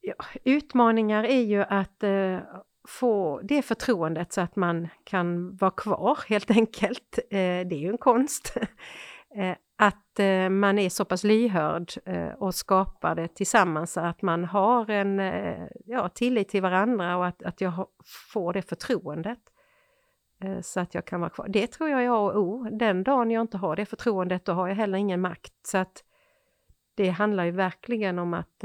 Ja, 0.00 0.14
utmaningar 0.44 1.24
är 1.24 1.42
ju 1.42 1.62
att 1.62 2.02
eh, 2.02 2.38
få 2.88 3.40
det 3.42 3.62
förtroendet 3.62 4.32
så 4.32 4.40
att 4.40 4.56
man 4.56 4.88
kan 5.04 5.56
vara 5.56 5.70
kvar 5.70 6.18
helt 6.28 6.50
enkelt. 6.50 7.18
Eh, 7.30 7.36
det 7.38 7.72
är 7.72 7.80
ju 7.80 7.90
en 7.90 7.98
konst. 7.98 8.56
eh, 9.36 9.56
att 9.76 10.18
eh, 10.18 10.48
man 10.48 10.78
är 10.78 10.88
så 10.88 11.04
pass 11.04 11.24
lyhörd 11.24 11.92
eh, 12.06 12.28
och 12.28 12.54
skapar 12.54 13.14
det 13.14 13.28
tillsammans 13.28 13.92
så 13.92 14.00
att 14.00 14.22
man 14.22 14.44
har 14.44 14.90
en 14.90 15.20
eh, 15.20 15.66
ja, 15.86 16.08
tillit 16.08 16.48
till 16.48 16.62
varandra 16.62 17.16
och 17.16 17.26
att, 17.26 17.42
att 17.42 17.60
jag 17.60 17.86
får 18.32 18.52
det 18.52 18.62
förtroendet. 18.62 19.38
Eh, 20.40 20.60
så 20.60 20.80
att 20.80 20.94
jag 20.94 21.04
kan 21.04 21.20
vara 21.20 21.30
kvar. 21.30 21.48
Det 21.48 21.66
tror 21.66 21.90
jag 21.90 22.04
är 22.04 22.08
A 22.08 22.18
och 22.18 22.36
O. 22.36 22.68
Den 22.70 23.02
dagen 23.02 23.30
jag 23.30 23.40
inte 23.40 23.56
har 23.56 23.76
det 23.76 23.86
förtroendet 23.86 24.44
då 24.44 24.52
har 24.52 24.68
jag 24.68 24.74
heller 24.74 24.98
ingen 24.98 25.20
makt. 25.20 25.54
Så 25.62 25.78
att 25.78 26.04
det 26.94 27.08
handlar 27.08 27.44
ju 27.44 27.50
verkligen 27.50 28.18
om 28.18 28.34
att 28.34 28.64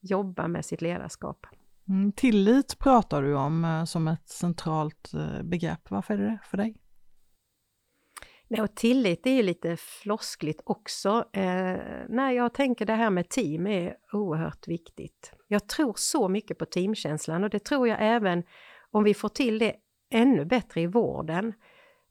jobba 0.00 0.48
med 0.48 0.64
sitt 0.64 0.82
ledarskap. 0.82 1.46
Mm, 1.88 2.12
tillit 2.12 2.78
pratar 2.78 3.22
du 3.22 3.34
om 3.34 3.64
eh, 3.64 3.84
som 3.84 4.08
ett 4.08 4.28
centralt 4.28 5.14
eh, 5.14 5.42
begrepp. 5.42 5.90
Varför 5.90 6.14
är 6.14 6.18
det 6.18 6.24
det 6.24 6.38
för 6.44 6.56
dig? 6.56 6.76
Nej, 8.48 8.62
och 8.62 8.74
tillit 8.74 9.26
är 9.26 9.30
ju 9.30 9.42
lite 9.42 9.76
floskligt 9.76 10.60
också. 10.64 11.24
Eh, 11.32 11.76
när 12.08 12.30
jag 12.30 12.54
tänker 12.54 12.86
det 12.86 12.94
här 12.94 13.10
med 13.10 13.28
team 13.28 13.66
är 13.66 13.96
oerhört 14.12 14.68
viktigt. 14.68 15.32
Jag 15.48 15.68
tror 15.68 15.94
så 15.96 16.28
mycket 16.28 16.58
på 16.58 16.64
teamkänslan 16.64 17.44
och 17.44 17.50
det 17.50 17.64
tror 17.64 17.88
jag 17.88 17.98
även 18.00 18.42
om 18.90 19.04
vi 19.04 19.14
får 19.14 19.28
till 19.28 19.58
det 19.58 19.76
ännu 20.12 20.44
bättre 20.44 20.80
i 20.80 20.86
vården 20.86 21.52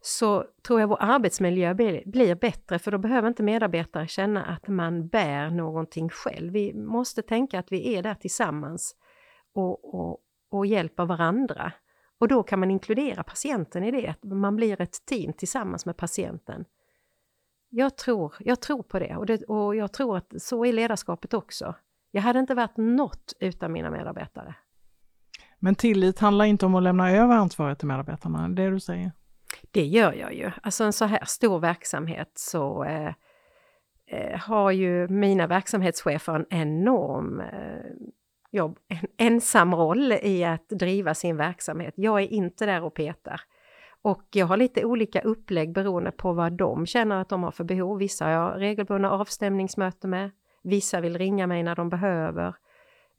så 0.01 0.45
tror 0.67 0.79
jag 0.79 0.87
vår 0.87 0.97
arbetsmiljö 1.01 1.73
blir, 1.73 2.03
blir 2.05 2.35
bättre 2.35 2.79
för 2.79 2.91
då 2.91 2.97
behöver 2.97 3.27
inte 3.27 3.43
medarbetare 3.43 4.07
känna 4.07 4.45
att 4.45 4.67
man 4.67 5.07
bär 5.07 5.49
någonting 5.49 6.09
själv. 6.09 6.53
Vi 6.53 6.73
måste 6.73 7.21
tänka 7.21 7.59
att 7.59 7.71
vi 7.71 7.95
är 7.95 8.03
där 8.03 8.15
tillsammans 8.15 8.95
och, 9.53 9.95
och, 9.95 10.17
och 10.49 10.65
hjälper 10.65 11.05
varandra. 11.05 11.71
Och 12.19 12.27
då 12.27 12.43
kan 12.43 12.59
man 12.59 12.71
inkludera 12.71 13.23
patienten 13.23 13.83
i 13.83 13.91
det, 13.91 14.07
att 14.07 14.23
man 14.23 14.55
blir 14.55 14.81
ett 14.81 15.05
team 15.05 15.33
tillsammans 15.33 15.85
med 15.85 15.97
patienten. 15.97 16.65
Jag 17.69 17.97
tror, 17.97 18.35
jag 18.39 18.61
tror 18.61 18.83
på 18.83 18.99
det 18.99 19.15
och, 19.15 19.25
det 19.25 19.43
och 19.43 19.75
jag 19.75 19.93
tror 19.93 20.17
att 20.17 20.41
så 20.41 20.65
är 20.65 20.73
ledarskapet 20.73 21.33
också. 21.33 21.75
Jag 22.11 22.21
hade 22.21 22.39
inte 22.39 22.55
varit 22.55 22.77
något 22.77 23.33
utan 23.39 23.71
mina 23.71 23.91
medarbetare. 23.91 24.55
Men 25.63 25.75
tillit 25.75 26.19
handlar 26.19 26.45
inte 26.45 26.65
om 26.65 26.75
att 26.75 26.83
lämna 26.83 27.11
över 27.11 27.35
ansvaret 27.35 27.79
till 27.79 27.87
medarbetarna, 27.87 28.49
det 28.49 28.61
är 28.61 28.65
det 28.65 28.71
du 28.71 28.79
säger? 28.79 29.11
Det 29.71 29.85
gör 29.85 30.13
jag 30.13 30.33
ju. 30.33 30.51
Alltså 30.63 30.83
en 30.83 30.93
så 30.93 31.05
här 31.05 31.25
stor 31.25 31.59
verksamhet 31.59 32.31
så 32.35 32.83
eh, 32.83 33.13
eh, 34.07 34.39
har 34.39 34.71
ju 34.71 35.07
mina 35.07 35.47
verksamhetschefer 35.47 36.35
en 36.35 36.45
enorm 36.49 37.39
eh, 37.39 37.91
jobb, 38.51 38.77
en 38.87 39.07
ensam 39.17 39.75
roll 39.75 40.11
i 40.11 40.43
att 40.43 40.69
driva 40.69 41.13
sin 41.13 41.37
verksamhet. 41.37 41.93
Jag 41.97 42.21
är 42.21 42.27
inte 42.27 42.65
där 42.65 42.83
och 42.83 42.93
petar. 42.93 43.41
Och 44.01 44.23
jag 44.31 44.45
har 44.45 44.57
lite 44.57 44.85
olika 44.85 45.21
upplägg 45.21 45.73
beroende 45.73 46.11
på 46.11 46.33
vad 46.33 46.53
de 46.53 46.85
känner 46.85 47.21
att 47.21 47.29
de 47.29 47.43
har 47.43 47.51
för 47.51 47.63
behov. 47.63 47.97
Vissa 47.97 48.25
har 48.25 48.31
jag 48.31 48.61
regelbundna 48.61 49.11
avstämningsmöten 49.11 50.09
med. 50.09 50.31
Vissa 50.63 51.01
vill 51.01 51.17
ringa 51.17 51.47
mig 51.47 51.63
när 51.63 51.75
de 51.75 51.89
behöver. 51.89 52.55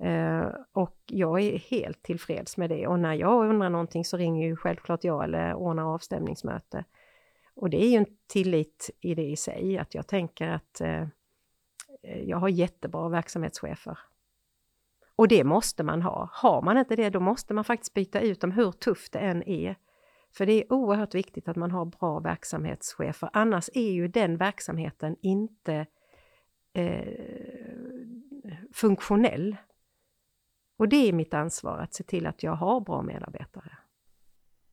Eh, 0.03 0.49
och 0.73 0.97
jag 1.07 1.41
är 1.41 1.59
helt 1.59 2.03
tillfreds 2.03 2.57
med 2.57 2.71
det 2.71 2.87
och 2.87 3.01
när 3.01 3.15
jag 3.15 3.49
undrar 3.49 3.71
någonting 3.71 4.05
så 4.05 4.17
ringer 4.17 4.47
ju 4.47 4.57
självklart 4.57 5.05
jag 5.05 5.25
eller 5.25 5.55
ordnar 5.55 5.95
avstämningsmöte. 5.95 6.85
Och 7.55 7.71
det 7.71 7.85
är 7.85 7.88
ju 7.88 7.97
en 7.97 8.07
tillit 8.27 8.91
i 9.01 9.15
det 9.15 9.23
i 9.23 9.37
sig, 9.37 9.79
att 9.79 9.95
jag 9.95 10.07
tänker 10.07 10.49
att 10.49 10.81
eh, 10.81 11.07
jag 12.03 12.37
har 12.37 12.49
jättebra 12.49 13.09
verksamhetschefer. 13.09 13.99
Och 15.17 15.29
det 15.29 15.45
måste 15.45 15.83
man 15.83 16.03
ha. 16.03 16.29
Har 16.33 16.62
man 16.62 16.79
inte 16.79 16.97
det, 16.97 17.11
då 17.11 17.21
måste 17.21 17.55
man 17.55 17.65
faktiskt 17.65 17.95
byta 17.95 18.21
ut 18.21 18.41
dem 18.41 18.51
hur 18.51 18.73
tufft 18.73 19.12
det 19.12 19.19
än 19.19 19.43
är. 19.43 19.77
För 20.37 20.47
det 20.47 20.53
är 20.53 20.73
oerhört 20.73 21.15
viktigt 21.15 21.49
att 21.49 21.57
man 21.57 21.71
har 21.71 21.85
bra 21.85 22.21
verksamhetschefer, 22.21 23.31
annars 23.33 23.71
är 23.75 23.91
ju 23.91 24.09
den 24.09 24.37
verksamheten 24.37 25.17
inte 25.21 25.87
eh, 26.73 27.09
funktionell. 28.73 29.57
Och 30.77 30.89
det 30.89 31.09
är 31.09 31.13
mitt 31.13 31.35
ansvar 31.35 31.79
att 31.79 31.95
se 31.95 32.05
till 32.05 32.27
att 32.27 32.43
jag 32.43 32.53
har 32.53 32.81
bra 32.81 33.03
medarbetare. 33.03 33.79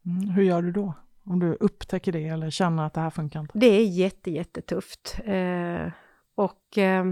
Mm, 0.06 0.30
hur 0.30 0.44
gör 0.44 0.62
du 0.62 0.72
då? 0.72 0.94
Om 1.24 1.40
du 1.40 1.54
upptäcker 1.54 2.12
det 2.12 2.28
eller 2.28 2.50
känner 2.50 2.86
att 2.86 2.94
det 2.94 3.02
här 3.02 3.10
funkar 3.10 3.40
inte? 3.40 3.60
Det 3.60 3.68
är 3.68 3.86
jätte, 3.86 4.32
jättetufft. 4.32 5.20
Eh, 5.26 5.92
och 6.36 6.78
eh, 6.78 7.06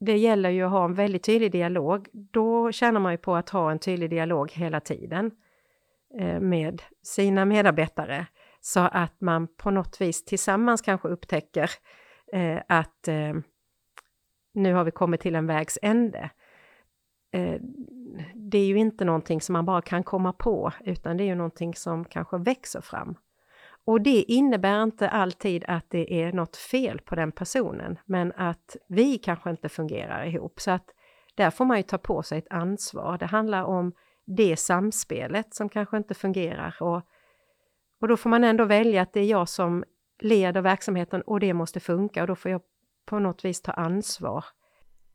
det 0.00 0.16
gäller 0.16 0.50
ju 0.50 0.62
att 0.62 0.70
ha 0.70 0.84
en 0.84 0.94
väldigt 0.94 1.24
tydlig 1.24 1.52
dialog. 1.52 2.08
Då 2.12 2.72
tjänar 2.72 3.00
man 3.00 3.12
ju 3.12 3.18
på 3.18 3.36
att 3.36 3.50
ha 3.50 3.70
en 3.70 3.78
tydlig 3.78 4.10
dialog 4.10 4.52
hela 4.52 4.80
tiden 4.80 5.30
eh, 6.18 6.40
med 6.40 6.82
sina 7.02 7.44
medarbetare 7.44 8.26
så 8.60 8.80
att 8.80 9.20
man 9.20 9.46
på 9.46 9.70
något 9.70 10.00
vis 10.00 10.24
tillsammans 10.24 10.82
kanske 10.82 11.08
upptäcker 11.08 11.70
eh, 12.32 12.58
att 12.68 13.08
eh, 13.08 13.34
nu 14.54 14.74
har 14.74 14.84
vi 14.84 14.90
kommit 14.90 15.20
till 15.20 15.34
en 15.34 15.46
vägs 15.46 15.78
ände. 15.82 16.30
Eh, 17.32 17.60
det 18.34 18.58
är 18.58 18.66
ju 18.66 18.78
inte 18.78 19.04
någonting 19.04 19.40
som 19.40 19.52
man 19.52 19.64
bara 19.64 19.82
kan 19.82 20.02
komma 20.02 20.32
på 20.32 20.72
utan 20.84 21.16
det 21.16 21.24
är 21.24 21.26
ju 21.26 21.34
någonting 21.34 21.74
som 21.74 22.04
kanske 22.04 22.38
växer 22.38 22.80
fram. 22.80 23.16
Och 23.84 24.00
det 24.00 24.22
innebär 24.22 24.82
inte 24.82 25.08
alltid 25.08 25.64
att 25.68 25.84
det 25.88 26.22
är 26.22 26.32
något 26.32 26.56
fel 26.56 27.00
på 27.00 27.14
den 27.14 27.32
personen, 27.32 27.98
men 28.04 28.32
att 28.36 28.76
vi 28.88 29.18
kanske 29.18 29.50
inte 29.50 29.68
fungerar 29.68 30.24
ihop. 30.24 30.60
Så 30.60 30.70
att 30.70 30.90
där 31.34 31.50
får 31.50 31.64
man 31.64 31.76
ju 31.76 31.82
ta 31.82 31.98
på 31.98 32.22
sig 32.22 32.38
ett 32.38 32.52
ansvar. 32.52 33.18
Det 33.18 33.26
handlar 33.26 33.64
om 33.64 33.92
det 34.24 34.56
samspelet 34.56 35.54
som 35.54 35.68
kanske 35.68 35.96
inte 35.96 36.14
fungerar. 36.14 36.76
Och, 36.80 37.02
och 38.00 38.08
då 38.08 38.16
får 38.16 38.30
man 38.30 38.44
ändå 38.44 38.64
välja 38.64 39.02
att 39.02 39.12
det 39.12 39.20
är 39.20 39.30
jag 39.30 39.48
som 39.48 39.84
leder 40.18 40.60
verksamheten 40.60 41.22
och 41.22 41.40
det 41.40 41.54
måste 41.54 41.80
funka 41.80 42.22
och 42.22 42.26
då 42.26 42.34
får 42.36 42.50
jag 42.50 42.60
på 43.06 43.18
något 43.18 43.44
vis 43.44 43.62
ta 43.62 43.72
ansvar. 43.72 44.44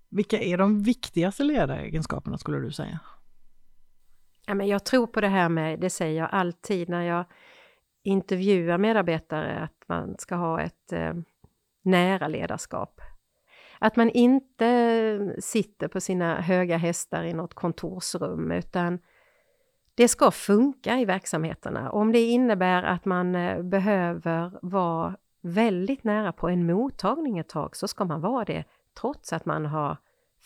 Vilka 0.10 0.40
är 0.40 0.58
de 0.58 0.84
viktigaste 0.84 1.44
ledaregenskaperna 1.44 2.38
skulle 2.38 2.60
du 2.60 2.72
säga? 2.72 3.00
Ja, 4.46 4.54
men 4.54 4.68
jag 4.68 4.84
tror 4.84 5.08
på 5.08 5.22
det 5.22 5.28
här 5.28 5.50
med, 5.50 5.80
det 5.80 5.90
säger 5.90 6.22
jag 6.22 6.30
alltid 6.32 6.90
när 6.90 7.02
jag 7.02 7.26
intervjuar 8.04 8.78
medarbetare 8.78 9.60
att 9.60 9.84
man 9.88 10.16
ska 10.18 10.36
ha 10.36 10.62
ett 10.62 10.94
eh, 10.94 11.14
nära 11.84 12.28
ledarskap. 12.28 13.02
Att 13.80 13.96
man 13.96 14.10
inte 14.10 15.36
sitter 15.40 15.88
på 15.88 16.02
sina 16.02 16.42
höga 16.42 16.78
hästar 16.78 17.24
i 17.24 17.34
något 17.34 17.54
kontorsrum 17.54 18.52
utan 18.52 19.00
det 19.96 20.08
ska 20.08 20.32
funka 20.32 21.00
i 21.00 21.06
verksamheterna. 21.06 21.92
Om 21.92 22.12
det 22.12 22.20
innebär 22.20 22.84
att 22.84 23.06
man 23.06 23.36
eh, 23.36 23.64
behöver 23.64 24.60
vara 24.62 25.18
väldigt 25.42 26.04
nära 26.04 26.32
på 26.32 26.50
en 26.50 26.66
mottagning 26.66 27.38
ett 27.38 27.50
tag 27.50 27.76
så 27.76 27.88
ska 27.88 28.06
man 28.06 28.22
vara 28.22 28.46
det 28.46 28.64
trots 29.02 29.34
att 29.34 29.46
man 29.46 29.66
har 29.66 29.98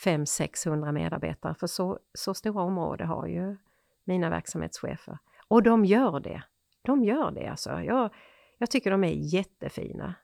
500-600 0.06 0.92
medarbetare. 0.92 1.56
För 1.56 1.68
så, 1.68 2.00
så 2.14 2.34
stora 2.34 2.64
områden 2.64 3.08
har 3.08 3.28
ju 3.28 3.58
mina 4.04 4.30
verksamhetschefer. 4.30 5.18
Och 5.48 5.64
de 5.64 5.86
gör 5.86 6.20
det. 6.20 6.44
De 6.82 7.04
gör 7.04 7.32
det 7.32 7.48
alltså. 7.48 7.82
Jag, 7.82 8.10
jag 8.58 8.72
tycker 8.72 8.92
de 8.92 9.04
är 9.04 9.34
jättefina. 9.34 10.16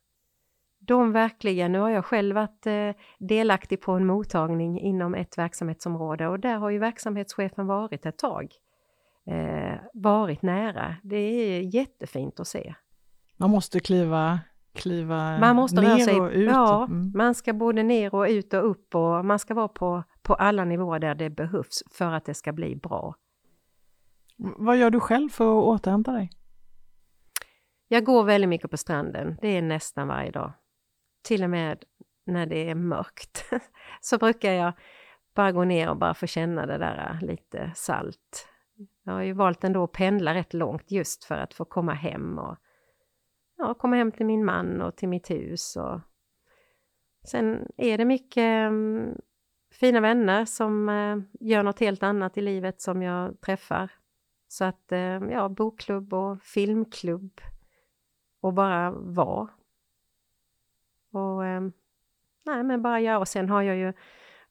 De 0.80 1.12
verkligen, 1.12 1.72
nu 1.72 1.80
har 1.80 1.89
jag 1.89 2.06
själv 2.06 2.36
varit 2.36 2.68
eh, 2.68 2.91
delaktig 3.20 3.82
på 3.82 3.91
en 3.91 4.06
mottagning 4.06 4.80
inom 4.80 5.16
ett 5.16 5.38
verksamhetsområde 5.38 6.28
och 6.28 6.39
där 6.39 6.58
har 6.58 6.70
ju 6.70 6.80
verksamhetschefen 6.80 7.68
varit 7.68 8.06
ett 8.06 8.18
tag. 8.18 8.52
Eh, 9.26 9.76
varit 9.93 10.41
nära. 10.41 10.95
Det 11.04 11.18
är 11.18 11.76
jättefint 11.76 12.39
att 12.39 12.47
se. 12.47 12.76
Man 13.38 13.49
måste 13.49 13.80
kliva, 13.80 14.39
kliva 14.78 15.38
man 15.40 15.56
måste 15.56 15.82
ner 15.82 15.98
sig, 15.98 16.22
och 16.22 16.32
ut? 16.32 16.50
Ja, 16.50 16.86
mm. 16.86 17.12
man 17.16 17.36
ska 17.36 17.54
både 17.54 17.84
ner 17.84 18.16
och 18.16 18.26
ut 18.30 18.54
och 18.54 18.70
upp 18.70 18.96
och 18.96 19.26
man 19.26 19.40
ska 19.40 19.54
vara 19.54 19.68
på, 19.68 20.04
på 20.22 20.34
alla 20.34 20.66
nivåer 20.66 21.00
där 21.00 21.16
det 21.16 21.30
behövs 21.30 21.84
för 21.92 22.12
att 22.12 22.26
det 22.26 22.34
ska 22.34 22.54
bli 22.54 22.76
bra. 22.76 23.16
Vad 24.38 24.78
gör 24.78 24.90
du 24.90 25.00
själv 25.00 25.30
för 25.30 25.60
att 25.60 25.64
återhämta 25.64 26.12
dig? 26.12 26.32
Jag 27.88 28.04
går 28.04 28.24
väldigt 28.24 28.50
mycket 28.50 28.72
på 28.72 28.78
stranden, 28.78 29.38
det 29.42 29.58
är 29.58 29.62
nästan 29.62 30.08
varje 30.08 30.32
dag. 30.32 30.54
Till 31.24 31.44
och 31.44 31.50
med 31.50 31.84
när 32.26 32.46
det 32.46 32.70
är 32.70 32.76
mörkt 32.76 33.46
så 34.02 34.18
brukar 34.18 34.52
jag 34.52 34.74
bara 35.36 35.52
gå 35.52 35.64
ner 35.64 35.90
och 35.90 35.98
bara 35.98 36.14
få 36.14 36.28
känna 36.28 36.66
det 36.66 36.78
där 36.78 37.20
lite 37.22 37.72
salt. 37.76 38.48
Jag 39.04 39.14
har 39.14 39.22
ju 39.22 39.34
valt 39.34 39.64
ändå 39.64 39.84
att 39.84 39.92
pendla 39.92 40.34
rätt 40.34 40.54
långt 40.54 40.92
just 40.92 41.24
för 41.24 41.36
att 41.36 41.54
få 41.54 41.66
komma 41.66 41.94
hem 41.94 42.40
och 42.40 42.58
ja, 43.58 43.74
komma 43.74 43.95
hem 43.95 44.12
till 44.12 44.26
min 44.26 44.45
man 44.45 44.82
och 44.82 44.95
till 44.95 45.10
mitt 45.10 45.30
hus. 45.30 45.76
Och... 45.76 45.99
Sen 47.24 47.68
är 47.78 47.97
det 47.97 48.05
mycket 48.05 48.72
um, 48.72 49.16
fina 49.72 49.99
vänner 49.99 50.45
som 50.45 50.89
uh, 50.89 51.22
gör 51.39 51.64
något 51.64 51.80
helt 51.80 52.03
annat 52.03 52.38
i 52.38 52.41
livet 52.41 52.82
som 52.82 53.01
jag 53.01 53.41
träffar. 53.41 53.91
Så 54.47 54.66
att 54.66 54.91
uh, 54.91 55.32
ja, 55.32 55.49
bokklubb 55.49 56.14
och 56.14 56.41
filmklubb 56.41 57.41
och 58.41 58.53
bara 58.53 58.91
vara. 58.91 59.49
Och 61.12 61.41
um, 61.41 61.74
nej, 62.45 62.64
men 62.64 62.82
bara 62.82 62.99
göra. 62.99 63.20
Och 63.20 63.28
sen 63.28 63.49
har 63.49 63.62
jag 63.62 63.78
ju 63.78 63.93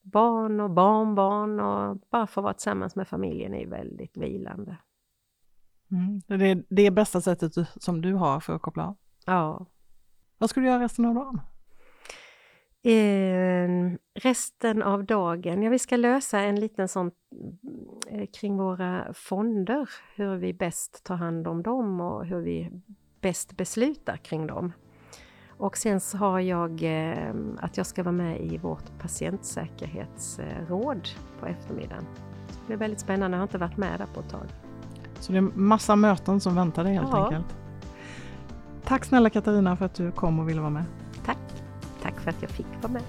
barn 0.00 0.60
och 0.60 0.70
barnbarn 0.70 1.60
och 1.60 1.96
bara 2.10 2.26
få 2.26 2.40
vara 2.40 2.52
tillsammans 2.52 2.96
med 2.96 3.08
familjen 3.08 3.54
är 3.54 3.66
väldigt 3.66 4.16
vilande. 4.16 4.76
Mm. 5.90 6.22
Det 6.26 6.34
är 6.34 6.64
det 6.68 6.90
bästa 6.90 7.20
sättet 7.20 7.52
som 7.76 8.00
du 8.00 8.14
har 8.14 8.40
för 8.40 8.56
att 8.56 8.62
koppla 8.62 8.86
av? 8.86 8.96
Ja. 9.26 9.66
Vad 10.38 10.50
ska 10.50 10.60
du 10.60 10.66
göra 10.66 10.82
resten 10.82 11.04
av 11.04 11.14
dagen? 11.14 11.40
Eh, 12.82 13.68
resten 14.14 14.82
av 14.82 15.04
dagen? 15.04 15.62
Ja, 15.62 15.70
vi 15.70 15.78
ska 15.78 15.96
lösa 15.96 16.40
en 16.40 16.60
liten 16.60 16.88
sån 16.88 17.10
eh, 18.10 18.26
kring 18.26 18.56
våra 18.56 19.14
fonder, 19.14 19.90
hur 20.14 20.36
vi 20.36 20.54
bäst 20.54 21.04
tar 21.04 21.16
hand 21.16 21.46
om 21.46 21.62
dem 21.62 22.00
och 22.00 22.26
hur 22.26 22.40
vi 22.40 22.70
bäst 23.20 23.56
beslutar 23.56 24.16
kring 24.16 24.46
dem. 24.46 24.72
Och 25.58 25.76
sen 25.76 26.00
så 26.00 26.18
har 26.18 26.40
jag 26.40 26.82
eh, 26.82 27.34
att 27.58 27.76
jag 27.76 27.86
ska 27.86 28.02
vara 28.02 28.12
med 28.12 28.40
i 28.40 28.58
vårt 28.58 28.98
patientsäkerhetsråd 28.98 31.08
på 31.40 31.46
eftermiddagen. 31.46 32.04
Det 32.48 32.66
blir 32.66 32.76
väldigt 32.76 33.00
spännande, 33.00 33.36
jag 33.36 33.40
har 33.40 33.46
inte 33.46 33.58
varit 33.58 33.76
med 33.76 34.00
där 34.00 34.06
på 34.14 34.20
ett 34.20 34.30
tag. 34.30 34.65
Så 35.20 35.32
det 35.32 35.38
är 35.38 35.42
massa 35.42 35.96
möten 35.96 36.40
som 36.40 36.54
väntar 36.54 36.84
dig 36.84 36.94
helt 36.94 37.08
ja. 37.12 37.24
enkelt? 37.24 37.56
Tack 38.84 39.04
snälla 39.04 39.30
Katarina 39.30 39.76
för 39.76 39.84
att 39.84 39.94
du 39.94 40.12
kom 40.12 40.38
och 40.38 40.48
ville 40.48 40.60
vara 40.60 40.70
med. 40.70 40.84
Tack! 41.24 41.38
Tack 42.02 42.20
för 42.20 42.30
att 42.30 42.42
jag 42.42 42.50
fick 42.50 42.66
vara 42.82 42.92
med. 42.92 43.02